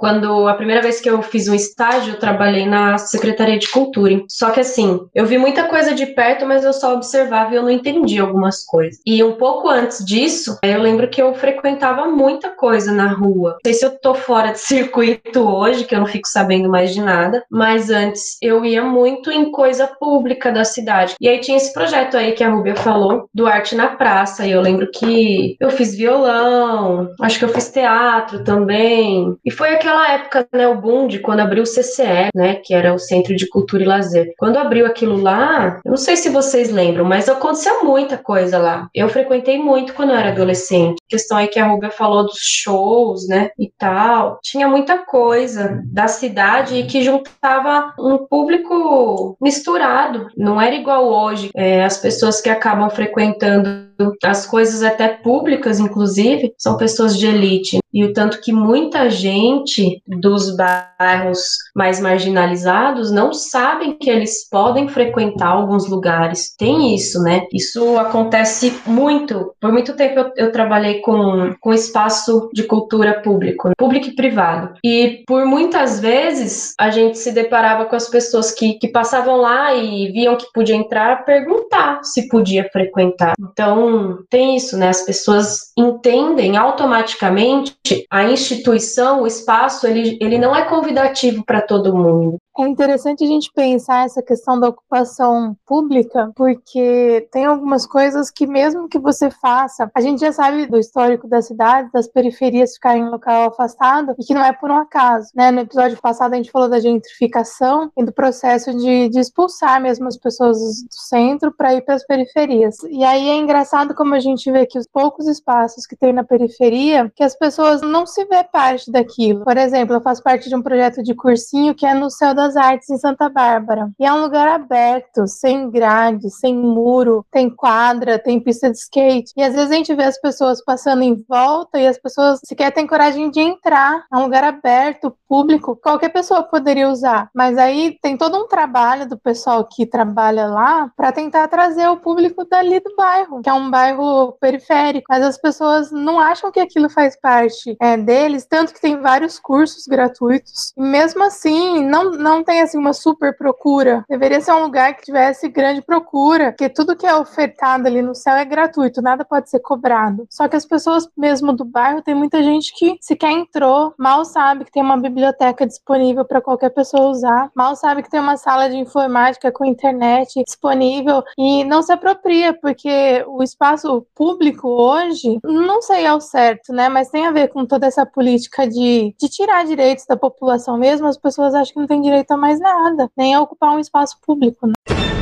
[0.00, 4.22] Quando a primeira vez que eu fiz um estágio, eu trabalhei na Secretaria de Cultura.
[4.30, 7.62] Só que assim, eu vi muita coisa de perto, mas eu só observava e eu
[7.62, 8.98] não entendi algumas coisas.
[9.04, 13.50] E um pouco antes disso, eu lembro que eu frequentava muita coisa na rua.
[13.50, 16.94] Não sei se eu tô fora de circuito hoje, que eu não fico sabendo mais
[16.94, 21.14] de nada, mas antes eu ia muito em coisa pública da cidade.
[21.20, 24.46] E aí tinha esse projeto aí que a Rubia falou, do Arte na Praça.
[24.46, 29.36] E eu lembro que eu fiz violão, acho que eu fiz teatro também.
[29.44, 32.72] E foi aquela aquela época, né, o boom de quando abriu o CCE, né, que
[32.72, 34.32] era o Centro de Cultura e Lazer.
[34.38, 38.88] Quando abriu aquilo lá, eu não sei se vocês lembram, mas aconteceu muita coisa lá.
[38.94, 40.98] Eu frequentei muito quando eu era adolescente.
[41.06, 44.38] A questão aí que a Rubia falou dos shows, né, e tal.
[44.42, 50.28] Tinha muita coisa da cidade que juntava um público misturado.
[50.36, 51.50] Não era igual hoje.
[51.54, 53.89] É, as pessoas que acabam frequentando
[54.24, 57.80] as coisas até públicas, inclusive, são pessoas de elite.
[57.92, 64.88] E o tanto que muita gente dos bairros mais marginalizados não sabem que eles podem
[64.88, 66.54] frequentar alguns lugares.
[66.56, 67.46] Tem isso, né?
[67.52, 69.52] Isso acontece muito.
[69.60, 74.74] Por muito tempo eu, eu trabalhei com, com espaço de cultura público, público e privado.
[74.84, 79.74] E por muitas vezes a gente se deparava com as pessoas que, que passavam lá
[79.74, 83.34] e viam que podia entrar, perguntar se podia frequentar.
[83.40, 83.89] Então,
[84.28, 84.88] tem isso, né?
[84.88, 87.76] As pessoas entendem automaticamente
[88.10, 92.38] a instituição, o espaço, ele, ele não é convidativo para todo mundo.
[92.60, 98.46] É interessante a gente pensar essa questão da ocupação pública, porque tem algumas coisas que,
[98.46, 103.02] mesmo que você faça, a gente já sabe do histórico da cidade, das periferias ficarem
[103.02, 105.30] em local afastado, e que não é por um acaso.
[105.34, 105.50] Né?
[105.50, 110.06] No episódio passado, a gente falou da gentrificação e do processo de, de expulsar mesmo
[110.06, 112.76] as pessoas do centro para ir para as periferias.
[112.90, 116.24] E aí é engraçado como a gente vê que os poucos espaços que tem na
[116.24, 119.44] periferia, que as pessoas não se vê parte daquilo.
[119.44, 122.49] Por exemplo, eu faço parte de um projeto de cursinho que é no Céu das
[122.56, 123.90] Artes em Santa Bárbara.
[123.98, 129.32] E é um lugar aberto, sem grade, sem muro, tem quadra, tem pista de skate.
[129.36, 132.72] E às vezes a gente vê as pessoas passando em volta e as pessoas sequer
[132.72, 134.04] têm coragem de entrar.
[134.12, 137.30] É um lugar aberto, público, qualquer pessoa poderia usar.
[137.34, 141.96] Mas aí tem todo um trabalho do pessoal que trabalha lá para tentar trazer o
[141.96, 145.06] público dali do bairro, que é um bairro periférico.
[145.08, 149.38] Mas as pessoas não acham que aquilo faz parte é, deles, tanto que tem vários
[149.38, 150.72] cursos gratuitos.
[150.76, 154.04] E mesmo assim, não, não não tem assim uma super procura.
[154.08, 158.14] Deveria ser um lugar que tivesse grande procura, porque tudo que é ofertado ali no
[158.14, 160.26] céu é gratuito, nada pode ser cobrado.
[160.30, 164.64] Só que as pessoas mesmo do bairro tem muita gente que sequer entrou, mal sabe
[164.64, 168.70] que tem uma biblioteca disponível para qualquer pessoa usar, mal sabe que tem uma sala
[168.70, 175.82] de informática com internet disponível e não se apropria, porque o espaço público hoje, não
[175.82, 179.66] sei ao certo, né, mas tem a ver com toda essa política de, de tirar
[179.66, 183.10] direitos da população mesmo, as pessoas acham que não tem direito direito a mais nada,
[183.16, 184.66] nem a ocupar um espaço público.
[184.66, 185.19] Né?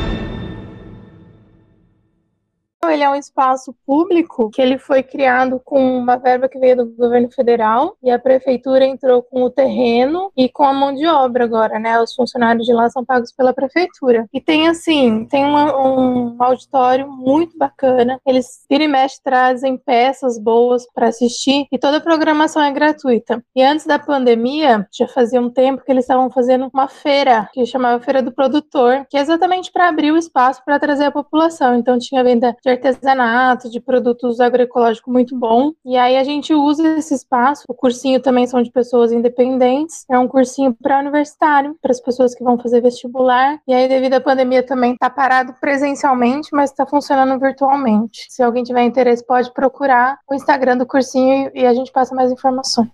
[2.87, 6.85] Ele é um espaço público que ele foi criado com uma verba que veio do
[6.85, 11.43] governo federal e a prefeitura entrou com o terreno e com a mão de obra
[11.43, 12.01] agora, né?
[12.01, 14.27] Os funcionários de lá são pagos pela prefeitura.
[14.33, 18.19] E tem assim, tem uma, um auditório muito bacana.
[18.25, 23.43] Eles vira e mexe trazem peças boas para assistir e toda a programação é gratuita.
[23.55, 27.65] E antes da pandemia, já fazia um tempo que eles estavam fazendo uma feira que
[27.65, 31.75] chamava Feira do Produtor, que é exatamente para abrir o espaço para trazer a população.
[31.75, 35.71] Então tinha venda de artesanato, de produtos agroecológicos muito bom.
[35.85, 37.63] E aí a gente usa esse espaço.
[37.67, 40.05] O cursinho também são de pessoas independentes.
[40.09, 43.59] É um cursinho para universitário, para as pessoas que vão fazer vestibular.
[43.67, 48.25] E aí, devido à pandemia, também está parado presencialmente, mas está funcionando virtualmente.
[48.29, 52.31] Se alguém tiver interesse, pode procurar o Instagram do cursinho e a gente passa mais
[52.31, 52.89] informações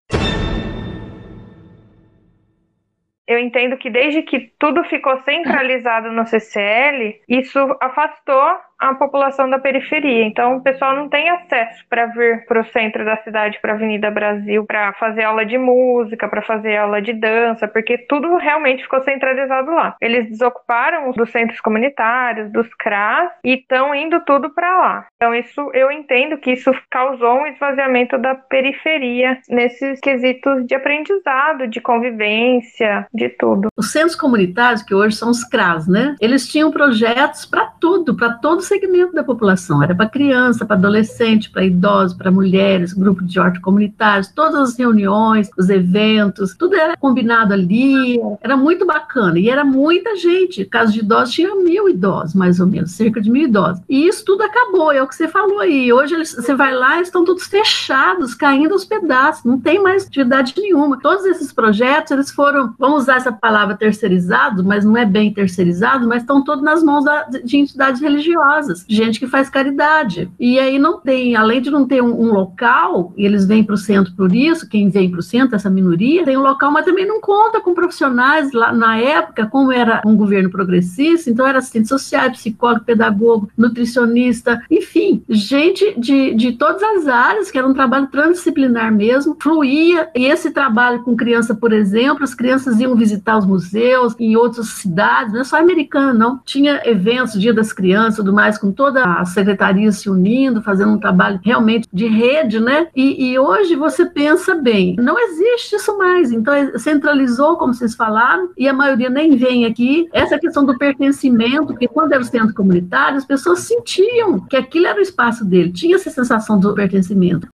[3.28, 9.60] eu entendo que desde que tudo ficou centralizado no CCL, isso afastou a população da
[9.60, 10.26] periferia.
[10.26, 13.76] Então, o pessoal não tem acesso para vir para o centro da cidade, para a
[13.76, 18.84] Avenida Brasil, para fazer aula de música, para fazer aula de dança, porque tudo realmente
[18.84, 19.96] ficou centralizado lá.
[20.02, 25.08] Eles desocuparam dos centros comunitários, dos CRAS e estão indo tudo para lá.
[25.16, 31.68] Então, isso eu entendo que isso causou um esvaziamento da periferia nesses quesitos de aprendizado,
[31.68, 33.70] de convivência, de tudo.
[33.78, 36.16] Os centros comunitários, que hoje são os CRAS, né?
[36.20, 39.82] Eles tinham projetos para tudo, para todos segmento da população.
[39.82, 44.78] Era para criança, para adolescente, para idosos, para mulheres, grupo de horto comunitários, todas as
[44.78, 48.20] reuniões, os eventos, tudo era combinado ali.
[48.42, 49.40] Era muito bacana.
[49.40, 50.66] E era muita gente.
[50.66, 53.82] Caso de idosos, tinha mil idosos, mais ou menos, cerca de mil idosos.
[53.90, 55.92] E isso tudo acabou, é o que você falou aí.
[55.92, 60.54] Hoje eles, você vai lá, estão todos fechados, caindo aos pedaços, não tem mais atividade
[60.58, 61.00] nenhuma.
[61.00, 66.08] Todos esses projetos, eles foram, vamos usar essa palavra terceirizado, mas não é bem terceirizado,
[66.08, 70.30] mas estão todos nas mãos da, de entidades religiosas religiosas, gente que faz caridade.
[70.40, 73.76] E aí não tem, além de não ter um, um local, e eles vêm para
[73.76, 76.86] o centro por isso, quem vem para o centro, essa minoria, tem um local, mas
[76.86, 81.60] também não conta com profissionais lá na época, como era um governo progressista, então era
[81.60, 87.74] assistente social, psicólogo, pedagogo, nutricionista, enfim, gente de, de todas as áreas, que era um
[87.74, 93.38] trabalho transdisciplinar mesmo, fluía, e esse trabalho com criança, por exemplo, as crianças iam visitar
[93.38, 96.40] os museus em outras cidades, não é só americana, não.
[96.46, 101.00] Tinha eventos, Dia das Crianças, tudo mais, com toda a secretaria se unindo, fazendo um
[101.00, 102.88] trabalho realmente de rede, né?
[102.96, 106.32] E, e hoje você pensa bem, não existe isso mais.
[106.32, 110.08] Então, é, centralizou, como vocês falaram, e a maioria nem vem aqui.
[110.14, 114.88] Essa questão do pertencimento, porque quando era o centro comunitário, as pessoas sentiam que aquilo
[114.88, 117.48] era o espaço dele, tinha essa sensação do pertencimento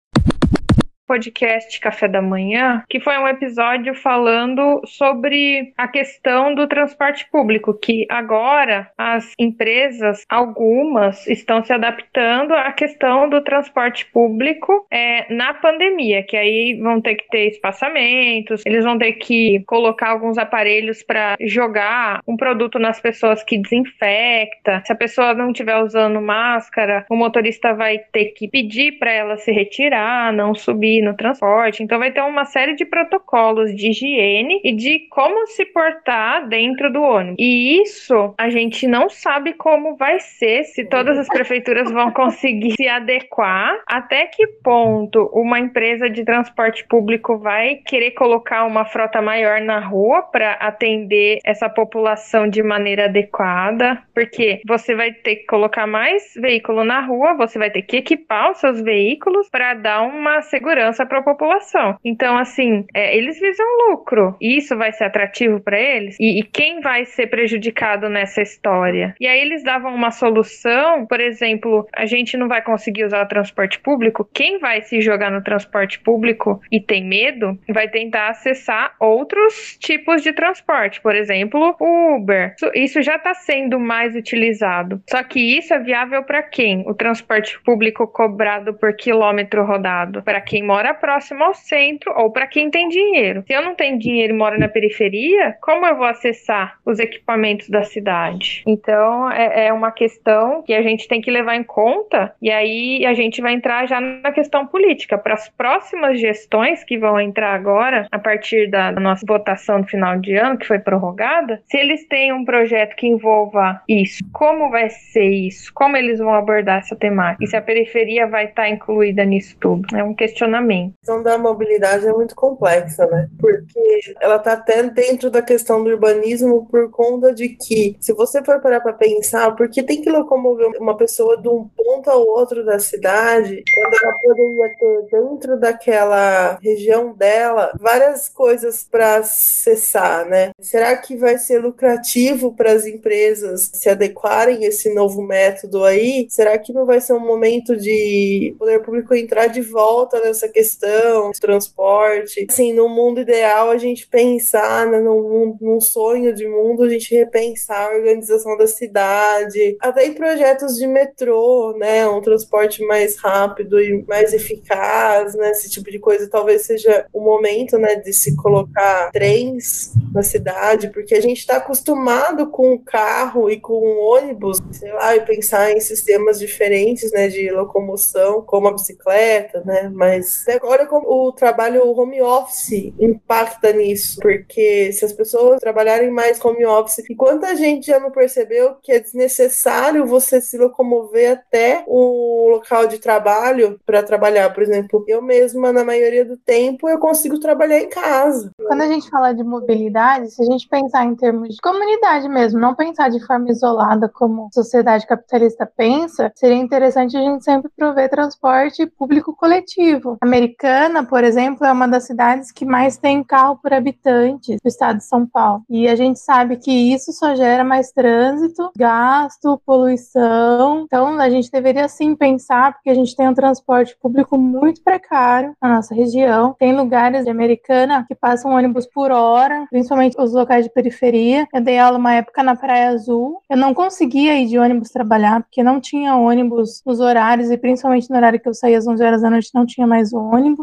[1.11, 7.75] podcast Café da Manhã, que foi um episódio falando sobre a questão do transporte público,
[7.75, 15.53] que agora as empresas, algumas, estão se adaptando à questão do transporte público é, na
[15.53, 21.03] pandemia, que aí vão ter que ter espaçamentos, eles vão ter que colocar alguns aparelhos
[21.03, 24.81] para jogar um produto nas pessoas que desinfecta.
[24.87, 29.37] Se a pessoa não estiver usando máscara, o motorista vai ter que pedir para ela
[29.37, 31.83] se retirar, não subir no transporte.
[31.83, 36.93] Então vai ter uma série de protocolos de higiene e de como se portar dentro
[36.93, 37.37] do ônibus.
[37.39, 42.73] E isso a gente não sabe como vai ser, se todas as prefeituras vão conseguir
[42.73, 49.21] se adequar, até que ponto uma empresa de transporte público vai querer colocar uma frota
[49.23, 55.47] maior na rua para atender essa população de maneira adequada, porque você vai ter que
[55.47, 60.03] colocar mais veículo na rua, você vai ter que equipar os seus veículos para dar
[60.03, 61.97] uma segurança segurança para a população.
[62.05, 64.37] Então, assim, é, eles visam lucro.
[64.41, 66.17] E isso vai ser atrativo para eles?
[66.21, 69.15] E, e, quem vai ser prejudicado nessa história?
[69.21, 73.29] E aí eles davam uma solução, por exemplo, a gente não vai conseguir usar o
[73.29, 74.29] transporte público.
[74.33, 80.23] Quem vai se jogar no transporte público e tem medo, vai tentar acessar outros tipos
[80.23, 82.55] de transporte, por exemplo, o Uber.
[82.57, 85.03] Isso, isso já está sendo mais utilizado.
[85.09, 86.85] Só que isso é viável para quem?
[86.87, 90.23] O transporte público cobrado por quilômetro rodado.
[90.23, 93.45] Para quem mora mora próximo ao centro ou para quem tem dinheiro.
[93.47, 97.69] Se eu não tenho dinheiro e moro na periferia, como eu vou acessar os equipamentos
[97.69, 98.63] da cidade?
[98.67, 103.05] Então é, é uma questão que a gente tem que levar em conta e aí
[103.05, 107.55] a gente vai entrar já na questão política para as próximas gestões que vão entrar
[107.55, 111.61] agora a partir da nossa votação no final de ano que foi prorrogada.
[111.67, 115.71] Se eles têm um projeto que envolva isso, como vai ser isso?
[115.75, 117.45] Como eles vão abordar essa temática?
[117.45, 119.95] E se a periferia vai estar incluída nisso tudo?
[119.95, 123.29] É um questionamento a questão da mobilidade é muito complexa, né?
[123.39, 128.43] Porque ela está até dentro da questão do urbanismo por conta de que, se você
[128.45, 132.65] for parar para pensar, porque tem que locomover uma pessoa de um ponto ao outro
[132.65, 140.51] da cidade, quando ela poderia ter dentro daquela região dela várias coisas para acessar, né?
[140.61, 146.27] Será que vai ser lucrativo para as empresas se adequarem a esse novo método aí?
[146.29, 151.31] Será que não vai ser um momento de poder público entrar de volta nessa questão
[151.31, 152.47] de transporte.
[152.49, 157.15] Assim, no mundo ideal, a gente pensar né, num, num sonho de mundo, a gente
[157.15, 162.09] repensar a organização da cidade, até em projetos de metrô, né?
[162.09, 165.51] Um transporte mais rápido e mais eficaz, né?
[165.51, 170.91] Esse tipo de coisa talvez seja o momento, né, de se colocar trens na cidade,
[170.91, 175.21] porque a gente está acostumado com o carro e com o ônibus, sei lá, e
[175.21, 179.91] pensar em sistemas diferentes, né, de locomoção, como a bicicleta, né?
[179.93, 186.43] Mas agora como o trabalho home office impacta nisso, porque se as pessoas trabalharem mais
[186.45, 191.85] home office, e quanta gente já não percebeu que é desnecessário você se locomover até
[191.87, 196.99] o local de trabalho para trabalhar, por exemplo, eu mesma na maioria do tempo eu
[196.99, 198.53] consigo trabalhar em casa.
[198.67, 202.61] Quando a gente fala de mobilidade, se a gente pensar em termos de comunidade mesmo,
[202.61, 207.71] não pensar de forma isolada como a sociedade capitalista pensa, seria interessante a gente sempre
[207.77, 210.17] prover transporte público coletivo.
[210.21, 214.69] A Americana, por exemplo, é uma das cidades que mais tem carro por habitante do
[214.69, 215.65] estado de São Paulo.
[215.69, 220.85] E a gente sabe que isso só gera mais trânsito, gasto, poluição.
[220.85, 225.53] Então, a gente deveria sim pensar, porque a gente tem um transporte público muito precário
[225.61, 226.55] na nossa região.
[226.57, 231.49] Tem lugares de Americana que passam ônibus por hora, principalmente os locais de periferia.
[231.53, 233.41] Eu dei aula uma época na Praia Azul.
[233.51, 238.09] Eu não conseguia ir de ônibus trabalhar, porque não tinha ônibus nos horários, e principalmente
[238.09, 240.20] no horário que eu saía às 11 horas da noite, não tinha mais ônibus.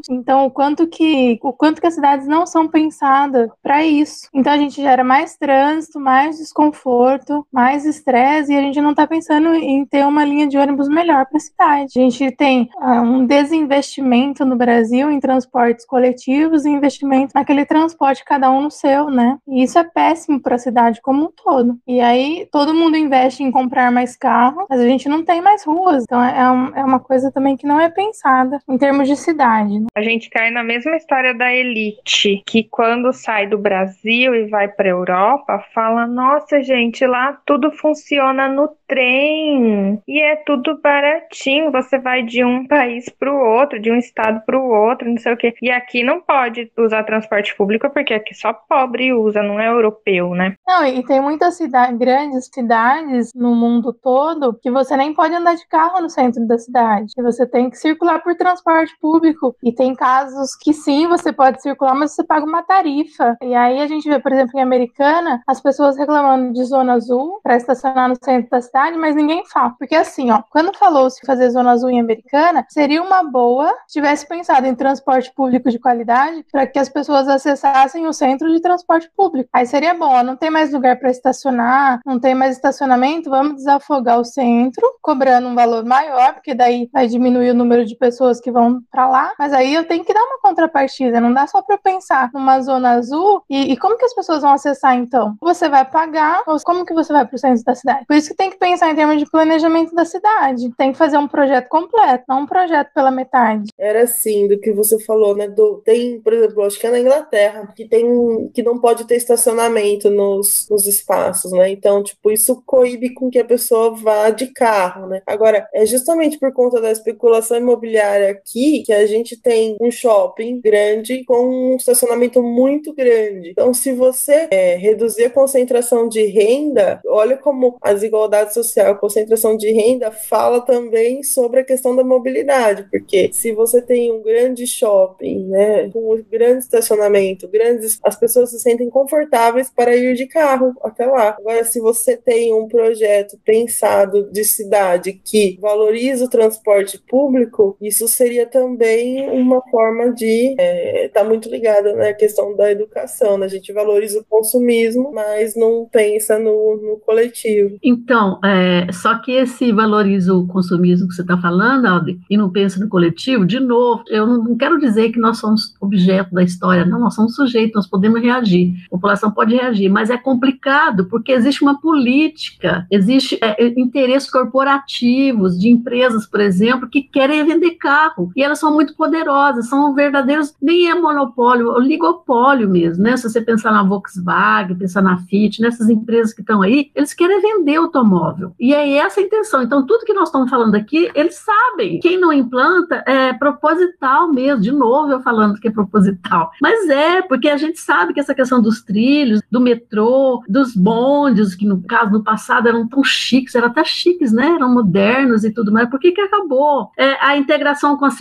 [0.10, 4.28] Então, o quanto que, o quanto que as cidades não são pensadas para isso.
[4.34, 9.08] Então, a gente gera mais trânsito, mais desconforto, mais estresse, e a gente não está
[9.08, 11.93] pensando em ter uma linha de ônibus melhor para a cidade.
[11.95, 18.24] A gente tem uh, um desinvestimento no Brasil em transportes coletivos e investimento naquele transporte
[18.26, 19.38] cada um no seu, né?
[19.47, 21.78] E isso é péssimo para a cidade como um todo.
[21.88, 25.64] E aí todo mundo investe em comprar mais carro, mas a gente não tem mais
[25.64, 26.03] ruas.
[26.03, 29.47] Então é, um, é uma coisa também que não é pensada em termos de cidade.
[29.48, 29.88] Né?
[29.95, 34.68] A gente cai na mesma história da elite, que quando sai do Brasil e vai
[34.68, 41.72] para Europa, fala: nossa, gente, lá tudo funciona no trem e é tudo baratinho.
[41.72, 45.18] Você vai de um país para o outro, de um estado para o outro, não
[45.18, 45.54] sei o quê.
[45.62, 50.34] E aqui não pode usar transporte público porque aqui só pobre usa, não é europeu,
[50.34, 50.56] né?
[50.68, 55.56] Não, e tem muitas cidades, grandes cidades no mundo todo que você nem pode andar
[55.56, 57.12] de carro no centro da cidade.
[57.18, 59.37] Você tem que circular por transporte público.
[59.64, 63.38] E tem casos que sim, você pode circular, mas você paga uma tarifa.
[63.42, 67.40] E aí a gente vê, por exemplo, em Americana, as pessoas reclamando de zona azul
[67.44, 69.76] para estacionar no centro da cidade, mas ninguém fala.
[69.78, 74.28] Porque assim, ó, quando falou-se fazer zona azul em Americana, seria uma boa se tivesse
[74.28, 79.10] pensado em transporte público de qualidade para que as pessoas acessassem o centro de transporte
[79.16, 79.50] público.
[79.54, 83.56] Aí seria bom, ó, não tem mais lugar para estacionar, não tem mais estacionamento, vamos
[83.56, 88.40] desafogar o centro, cobrando um valor maior, porque daí vai diminuir o número de pessoas
[88.40, 89.26] que vão para lá.
[89.38, 92.91] Mas aí eu tenho que dar uma contrapartida, não dá só para pensar numa zona
[92.91, 95.36] azul e, e, como que as pessoas vão acessar então?
[95.41, 98.05] Você vai pagar ou como que você vai para o centro da cidade?
[98.05, 100.71] Por isso que tem que pensar em termos de planejamento da cidade.
[100.78, 103.69] Tem que fazer um projeto completo, não um projeto pela metade.
[103.78, 105.47] Era assim, do que você falou, né?
[105.47, 109.15] Do, tem, por exemplo, acho que é na Inglaterra, que tem que não pode ter
[109.15, 111.69] estacionamento nos, nos espaços, né?
[111.69, 115.21] Então, tipo, isso coíbe com que a pessoa vá de carro, né?
[115.25, 120.59] Agora, é justamente por conta da especulação imobiliária aqui que a gente tem um shopping
[120.61, 123.51] grande com um estacionamento muito grande.
[123.51, 128.95] Então, se você é, reduzir a concentração de renda, olha como a desigualdade social, a
[128.95, 134.22] concentração de renda fala também sobre a questão da mobilidade, porque se você tem um
[134.22, 140.15] grande shopping, né, com um grande estacionamento, grandes, as pessoas se sentem confortáveis para ir
[140.15, 141.36] de carro até lá.
[141.39, 148.07] Agora, se você tem um projeto pensado de cidade que valoriza o transporte público, isso
[148.07, 148.97] seria também
[149.32, 153.38] uma forma de estar é, tá muito ligada na né, questão da educação.
[153.38, 153.45] Né?
[153.45, 157.78] A gente valoriza o consumismo, mas não pensa no, no coletivo.
[157.84, 162.52] Então, é, só que esse valoriza o consumismo que você está falando, Aldi, e não
[162.52, 166.86] pensa no coletivo, de novo, eu não quero dizer que nós somos objeto da história,
[166.86, 171.32] não, nós somos sujeitos, nós podemos reagir, a população pode reagir, mas é complicado porque
[171.32, 177.72] existe uma política, existe é, é interesses corporativos de empresas, por exemplo, que querem vender
[177.72, 183.18] carro e elas são muito poderosas, são verdadeiros, nem é monopólio, é oligopólio mesmo, né?
[183.18, 187.42] Se você pensar na Volkswagen, pensar na Fiat, nessas empresas que estão aí, eles querem
[187.42, 189.62] vender automóvel e é essa a intenção.
[189.62, 192.00] Então, tudo que nós estamos falando aqui, eles sabem.
[192.00, 197.22] Quem não implanta é proposital mesmo, de novo eu falando que é proposital, mas é
[197.22, 201.82] porque a gente sabe que essa questão dos trilhos, do metrô, dos bondes, que no
[201.84, 204.48] caso no passado eram tão chiques, eram até chiques, né?
[204.56, 205.90] Eram modernos e tudo mais.
[205.90, 206.92] Por que que acabou?
[206.98, 208.16] É, a integração com as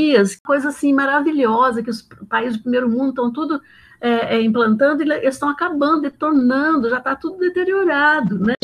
[0.00, 3.60] ciclovias, coisa assim maravilhosa que os países do primeiro mundo estão tudo
[4.00, 8.54] é, é, implantando e estão acabando, detornando, já está tudo deteriorado, né?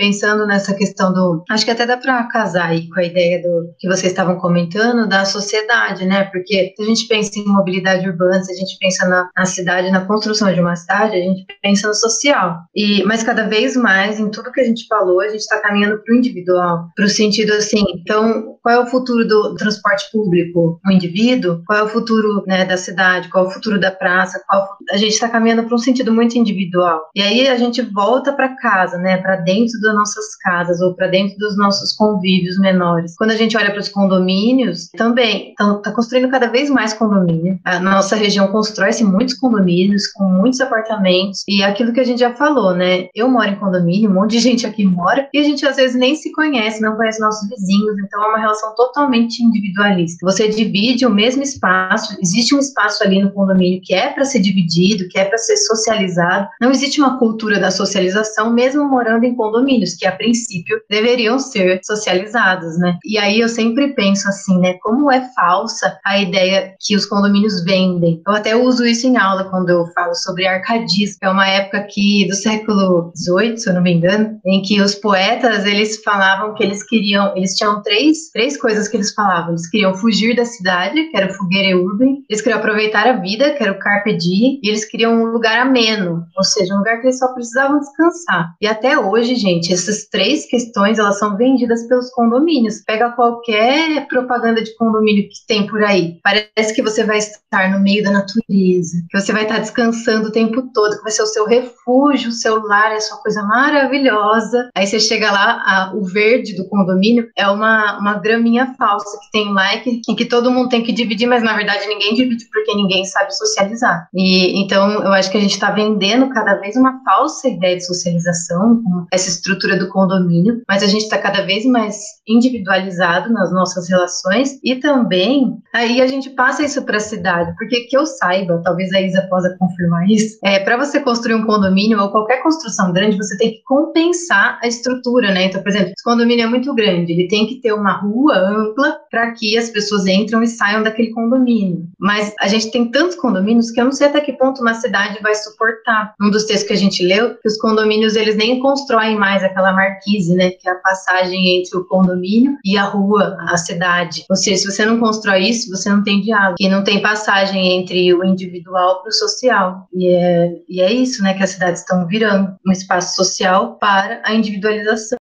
[0.00, 1.44] Pensando nessa questão do.
[1.50, 5.06] Acho que até dá para casar aí com a ideia do que vocês estavam comentando
[5.06, 6.24] da sociedade, né?
[6.24, 9.90] Porque se a gente pensa em mobilidade urbana, se a gente pensa na, na cidade,
[9.90, 12.60] na construção de uma cidade, a gente pensa no social.
[12.74, 16.02] E, mas cada vez mais, em tudo que a gente falou, a gente está caminhando
[16.02, 17.84] para o individual, para o sentido assim.
[17.94, 20.80] Então, qual é o futuro do transporte público?
[20.86, 21.62] O indivíduo?
[21.66, 23.28] Qual é o futuro né, da cidade?
[23.28, 24.42] Qual é o futuro da praça?
[24.48, 24.66] Qual...
[24.90, 27.02] A gente está caminhando para um sentido muito individual.
[27.14, 29.18] E aí a gente volta para casa, né?
[29.18, 33.14] Para dentro do das nossas casas ou para dentro dos nossos convívios menores.
[33.16, 37.58] Quando a gente olha para os condomínios, também está construindo cada vez mais condomínio.
[37.64, 42.20] A nossa região constrói-se muitos condomínios com muitos apartamentos e é aquilo que a gente
[42.20, 43.08] já falou, né?
[43.14, 45.96] Eu moro em condomínio, um monte de gente aqui mora e a gente às vezes
[45.96, 50.18] nem se conhece, não conhece nossos vizinhos, então é uma relação totalmente individualista.
[50.22, 54.40] Você divide o mesmo espaço, existe um espaço ali no condomínio que é para ser
[54.40, 56.48] dividido, que é para ser socializado.
[56.60, 61.80] Não existe uma cultura da socialização mesmo morando em condomínio que a princípio deveriam ser
[61.84, 62.98] socializados, né?
[63.04, 64.74] E aí eu sempre penso assim, né?
[64.82, 68.22] Como é falsa a ideia que os condomínios vendem.
[68.26, 71.18] Eu até uso isso em aula quando eu falo sobre arcadismo.
[71.22, 74.94] É uma época aqui do século XVIII, se eu não me engano, em que os
[74.94, 79.50] poetas eles falavam que eles queriam, eles tinham três, três coisas que eles falavam.
[79.50, 83.52] Eles queriam fugir da cidade, que era o fogueira urban, eles queriam aproveitar a vida,
[83.54, 87.00] que era o carpe diem, e eles queriam um lugar ameno, ou seja, um lugar
[87.00, 88.54] que eles só precisavam descansar.
[88.60, 92.82] E até hoje, gente, essas três questões elas são vendidas pelos condomínios.
[92.86, 96.18] Pega qualquer propaganda de condomínio que tem por aí.
[96.22, 100.32] Parece que você vai estar no meio da natureza, que você vai estar descansando o
[100.32, 104.70] tempo todo, que vai ser o seu refúgio, o seu lar, é sua coisa maravilhosa.
[104.74, 109.30] Aí você chega lá, a, o verde do condomínio é uma, uma graminha falsa que
[109.30, 112.46] tem lá e que, que todo mundo tem que dividir, mas na verdade ninguém divide
[112.50, 114.08] porque ninguém sabe socializar.
[114.14, 117.86] E então eu acho que a gente está vendendo cada vez uma falsa ideia de
[117.86, 121.96] socialização, com essa estrutura do condomínio, mas a gente está cada vez mais
[122.26, 127.82] individualizado nas nossas relações e também aí a gente passa isso para a cidade, porque
[127.82, 132.00] que eu saiba, talvez a Isa possa confirmar isso, é para você construir um condomínio
[132.00, 135.46] ou qualquer construção grande, você tem que compensar a estrutura, né?
[135.46, 138.36] Então, por exemplo, se o condomínio é muito grande, ele tem que ter uma rua
[138.36, 141.88] ampla para que as pessoas entram e saiam daquele condomínio.
[141.98, 145.20] Mas a gente tem tantos condomínios que eu não sei até que ponto uma cidade
[145.22, 146.14] vai suportar.
[146.20, 149.72] Um dos textos que a gente leu, que os condomínios eles nem constroem mais aquela
[149.72, 150.50] marquise, né?
[150.50, 154.24] Que é a passagem entre o condomínio e a rua, a cidade.
[154.28, 156.56] Ou seja, se você não constrói isso, você não tem diálogo.
[156.58, 159.88] E não tem passagem entre o individual para o social.
[159.92, 161.34] E é, e é isso, né?
[161.34, 165.19] Que as cidades estão virando um espaço social para a individualização.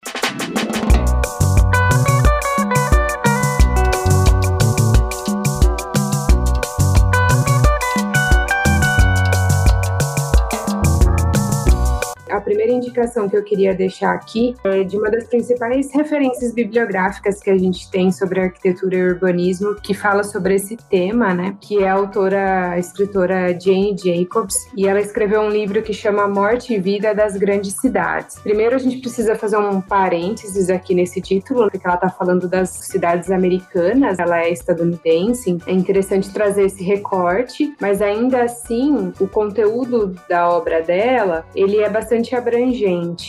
[12.77, 17.59] Indicação que eu queria deixar aqui é de uma das principais referências bibliográficas que a
[17.59, 21.57] gente tem sobre arquitetura e urbanismo, que fala sobre esse tema, né?
[21.61, 26.29] Que é a autora, a escritora Jane Jacobs, e ela escreveu um livro que chama
[26.29, 28.39] Morte e Vida das Grandes Cidades.
[28.41, 32.71] Primeiro, a gente precisa fazer um parênteses aqui nesse título, porque ela está falando das
[32.71, 35.59] cidades americanas, ela é estadunidense.
[35.67, 41.89] É interessante trazer esse recorte, mas ainda assim, o conteúdo da obra dela, ele é
[41.89, 42.66] bastante abrangente.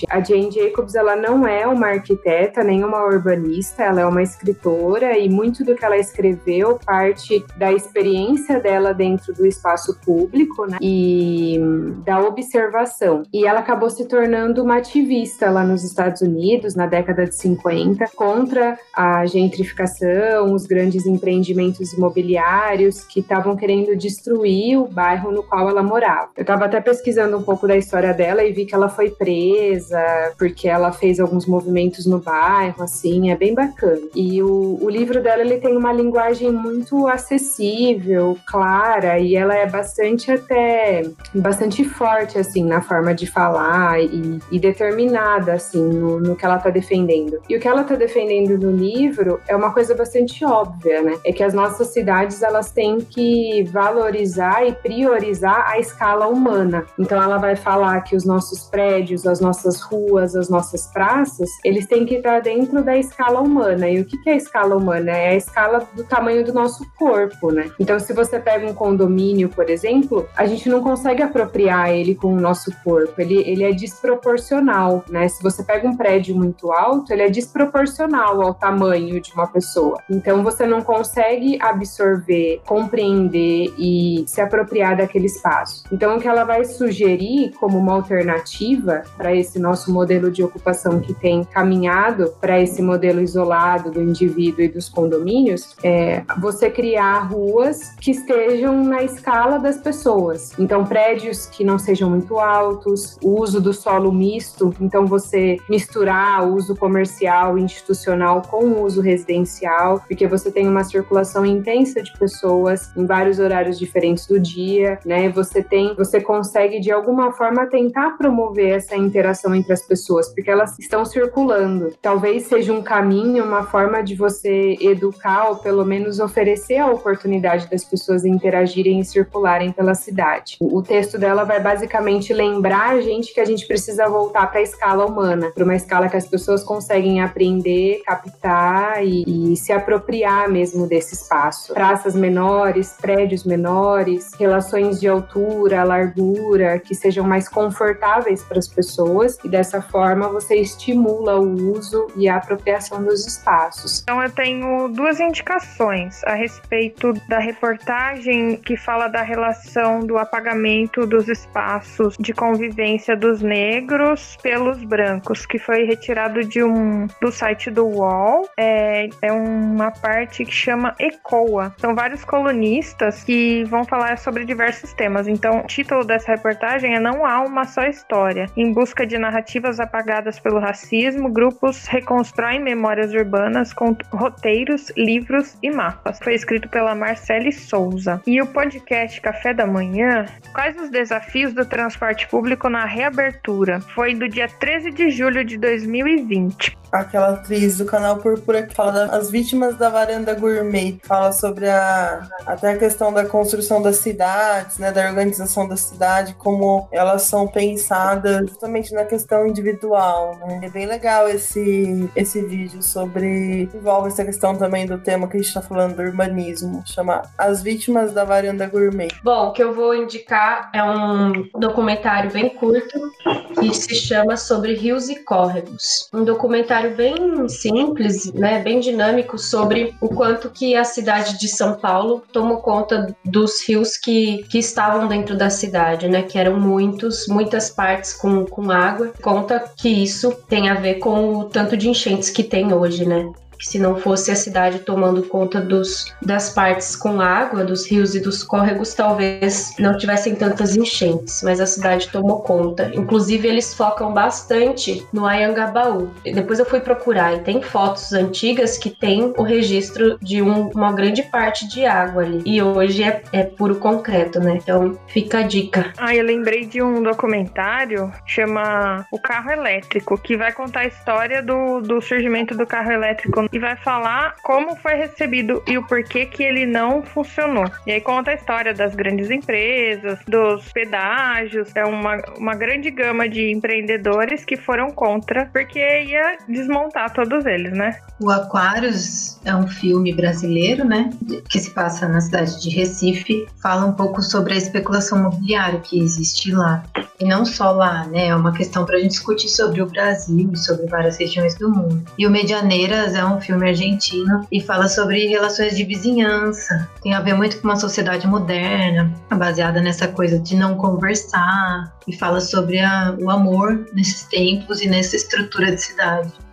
[0.10, 5.18] A Jane Jacobs, ela não é uma arquiteta, nem uma urbanista, ela é uma escritora
[5.18, 10.78] e muito do que ela escreveu parte da experiência dela dentro do espaço público, né?
[10.82, 11.60] E
[12.06, 13.24] da observação.
[13.34, 18.06] E ela acabou se tornando uma ativista lá nos Estados Unidos na década de 50
[18.16, 25.70] contra a gentrificação, os grandes empreendimentos imobiliários que estavam querendo destruir o bairro no qual
[25.70, 26.30] ela morava.
[26.36, 30.34] Eu estava até pesquisando um pouco da história dela e vi que ela foi presa
[30.38, 34.02] porque ela fez alguns movimentos no bairro, assim, é bem bacana.
[34.16, 39.68] E o, o livro dela, ele tem uma linguagem muito acessível, clara, e ela é
[39.68, 41.04] bastante até,
[41.34, 46.58] bastante forte, assim, na forma de falar e, e determinada, assim, no, no que ela
[46.58, 47.40] tá defendendo.
[47.50, 51.18] E o que ela tá defendendo no livro é uma coisa bastante óbvia, né?
[51.26, 56.86] É que as nossas cidades, elas têm que valorizar e priorizar a escala humana.
[57.00, 61.86] Então ela vai falar que os nossos prédios, as nossas ruas, as nossas praças, eles
[61.86, 63.90] têm que estar dentro da escala humana.
[63.90, 65.12] E o que é a escala humana?
[65.12, 67.70] É a escala do tamanho do nosso corpo, né?
[67.80, 72.34] Então, se você pega um condomínio, por exemplo, a gente não consegue apropriar ele com
[72.34, 73.20] o nosso corpo.
[73.20, 75.28] Ele, ele é desproporcional, né?
[75.28, 80.02] Se você pega um prédio muito alto, ele é desproporcional ao tamanho de uma pessoa.
[80.10, 85.84] Então, você não consegue absorver, compreender e se apropriar daquele espaço.
[85.92, 91.00] Então, o que ela vai sugerir como uma alternativa para esse nosso modelo de ocupação
[91.00, 97.20] que tem caminhado para esse modelo isolado do indivíduo e dos condomínios é você criar
[97.20, 100.54] ruas que estejam na escala das pessoas.
[100.60, 106.48] Então, prédios que não sejam muito altos, o uso do solo misto, então você misturar
[106.48, 112.02] o uso comercial e institucional com o uso residencial, porque você tem uma circulação intensa
[112.02, 115.30] de pessoas em vários horários diferentes do dia, né?
[115.30, 120.50] Você tem, você consegue de alguma forma tentar promover essa interação entre as pessoas, porque
[120.50, 121.94] elas estão circulando.
[122.02, 127.70] Talvez seja um caminho, uma forma de você educar ou pelo menos oferecer a oportunidade
[127.70, 130.58] das pessoas interagirem e circularem pela cidade.
[130.62, 134.64] O texto dela vai basicamente lembrar a gente que a gente precisa voltar para a
[134.64, 140.50] escala humana, para uma escala que as pessoas conseguem aprender, captar e, e se apropriar
[140.50, 141.74] mesmo desse espaço.
[141.74, 149.40] Praças menores, prédios menores, relações de altura, largura, que sejam mais confortáveis para as pessoas
[149.44, 154.02] e dessa forma você estimula o uso e a apropriação dos espaços.
[154.04, 161.08] Então eu tenho duas indicações a respeito da reportagem que fala da relação do apagamento
[161.08, 167.72] dos espaços de convivência dos negros pelos brancos, que foi retirado de um do site
[167.72, 168.48] do UOL.
[168.58, 171.74] É, é uma parte que chama ECOA.
[171.78, 175.28] São vários colunistas que vão falar sobre diversos temas.
[175.28, 178.46] Então, o título dessa reportagem é Não há uma só história.
[178.56, 185.70] Em busca de narrativas apagadas pelo racismo, grupos reconstroem memórias urbanas com roteiros, livros e
[185.70, 186.20] mapas.
[186.24, 188.22] Foi escrito pela Marcele Souza.
[188.26, 193.80] E o podcast Café da Manhã, quais os desafios do transporte público na reabertura?
[193.80, 199.08] Foi do dia 13 de julho de 2020 aquela atriz do canal Púrpura que fala
[199.08, 204.78] das vítimas da varanda gourmet, fala sobre a até a questão da construção das cidades,
[204.78, 210.62] né, da organização da cidade, como elas são pensadas justamente na questão individual, né?
[210.64, 215.40] É bem legal esse esse vídeo sobre envolve essa questão também do tema que a
[215.40, 219.10] gente está falando do urbanismo, chama As vítimas da varanda gourmet.
[219.24, 223.12] Bom, o que eu vou indicar é um documentário bem curto
[223.60, 226.10] que se chama sobre rios e córregos.
[226.14, 231.48] Um documentário documentário bem simples, né, bem dinâmico sobre o quanto que a cidade de
[231.48, 236.60] São Paulo tomou conta dos rios que, que estavam dentro da cidade, né, que eram
[236.60, 239.12] muitos, muitas partes com, com água.
[239.22, 243.32] Conta que isso tem a ver com o tanto de enchentes que tem hoje, né
[243.58, 248.16] que se não fosse a cidade tomando conta dos, das partes com água, dos rios
[248.16, 252.92] e dos córregos, talvez não tivessem tantas enchentes, mas a cidade tomou conta.
[252.94, 256.12] Inclusive, eles focam bastante no Ayangabaú.
[256.24, 260.92] Depois eu fui procurar e tem fotos antigas que tem o registro de um, uma
[260.92, 262.42] grande parte de água ali.
[262.46, 264.60] E hoje é, é puro concreto, né?
[264.62, 265.92] Então fica a dica.
[265.98, 271.42] Ah, eu lembrei de um documentário chama O Carro Elétrico, que vai contar a história
[271.42, 276.26] do, do surgimento do carro elétrico e vai falar como foi recebido e o porquê
[276.26, 277.66] que ele não funcionou.
[277.86, 283.28] E aí conta a história das grandes empresas, dos pedágios, é uma, uma grande gama
[283.28, 287.98] de empreendedores que foram contra, porque ia desmontar todos eles, né?
[288.20, 291.10] O Aquários é um filme brasileiro, né?
[291.50, 293.48] Que se passa na cidade de Recife.
[293.62, 296.84] Fala um pouco sobre a especulação imobiliária que existe lá.
[297.20, 298.28] E não só lá, né?
[298.28, 301.70] É uma questão para a gente discutir sobre o Brasil e sobre várias regiões do
[301.70, 302.04] mundo.
[302.18, 306.90] E o Medianeiras é um um filme argentino e fala sobre relações de vizinhança.
[307.02, 312.16] Tem a ver muito com uma sociedade moderna, baseada nessa coisa de não conversar, e
[312.16, 316.47] fala sobre a, o amor nesses tempos e nessa estrutura de cidade.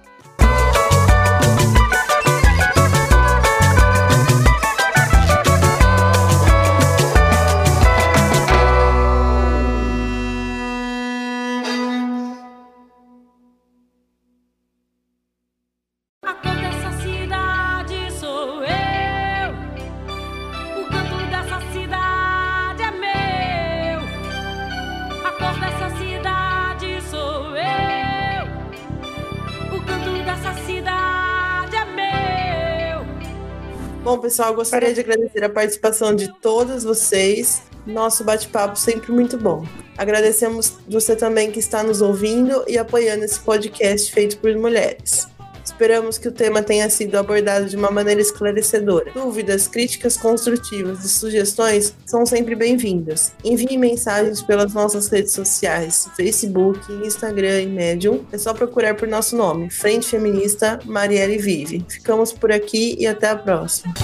[34.34, 37.62] Pessoal, gostaria de agradecer a participação de todas vocês.
[37.86, 39.64] Nosso bate-papo sempre muito bom.
[39.96, 45.28] Agradecemos você também que está nos ouvindo e apoiando esse podcast feito por mulheres.
[45.64, 49.10] Esperamos que o tema tenha sido abordado de uma maneira esclarecedora.
[49.12, 53.32] Dúvidas, críticas construtivas e sugestões são sempre bem-vindas.
[53.42, 58.24] Envie mensagens pelas nossas redes sociais, Facebook, Instagram e Medium.
[58.30, 61.84] É só procurar por nosso nome, Frente Feminista Marielle Vive.
[61.88, 63.94] Ficamos por aqui e até a próxima.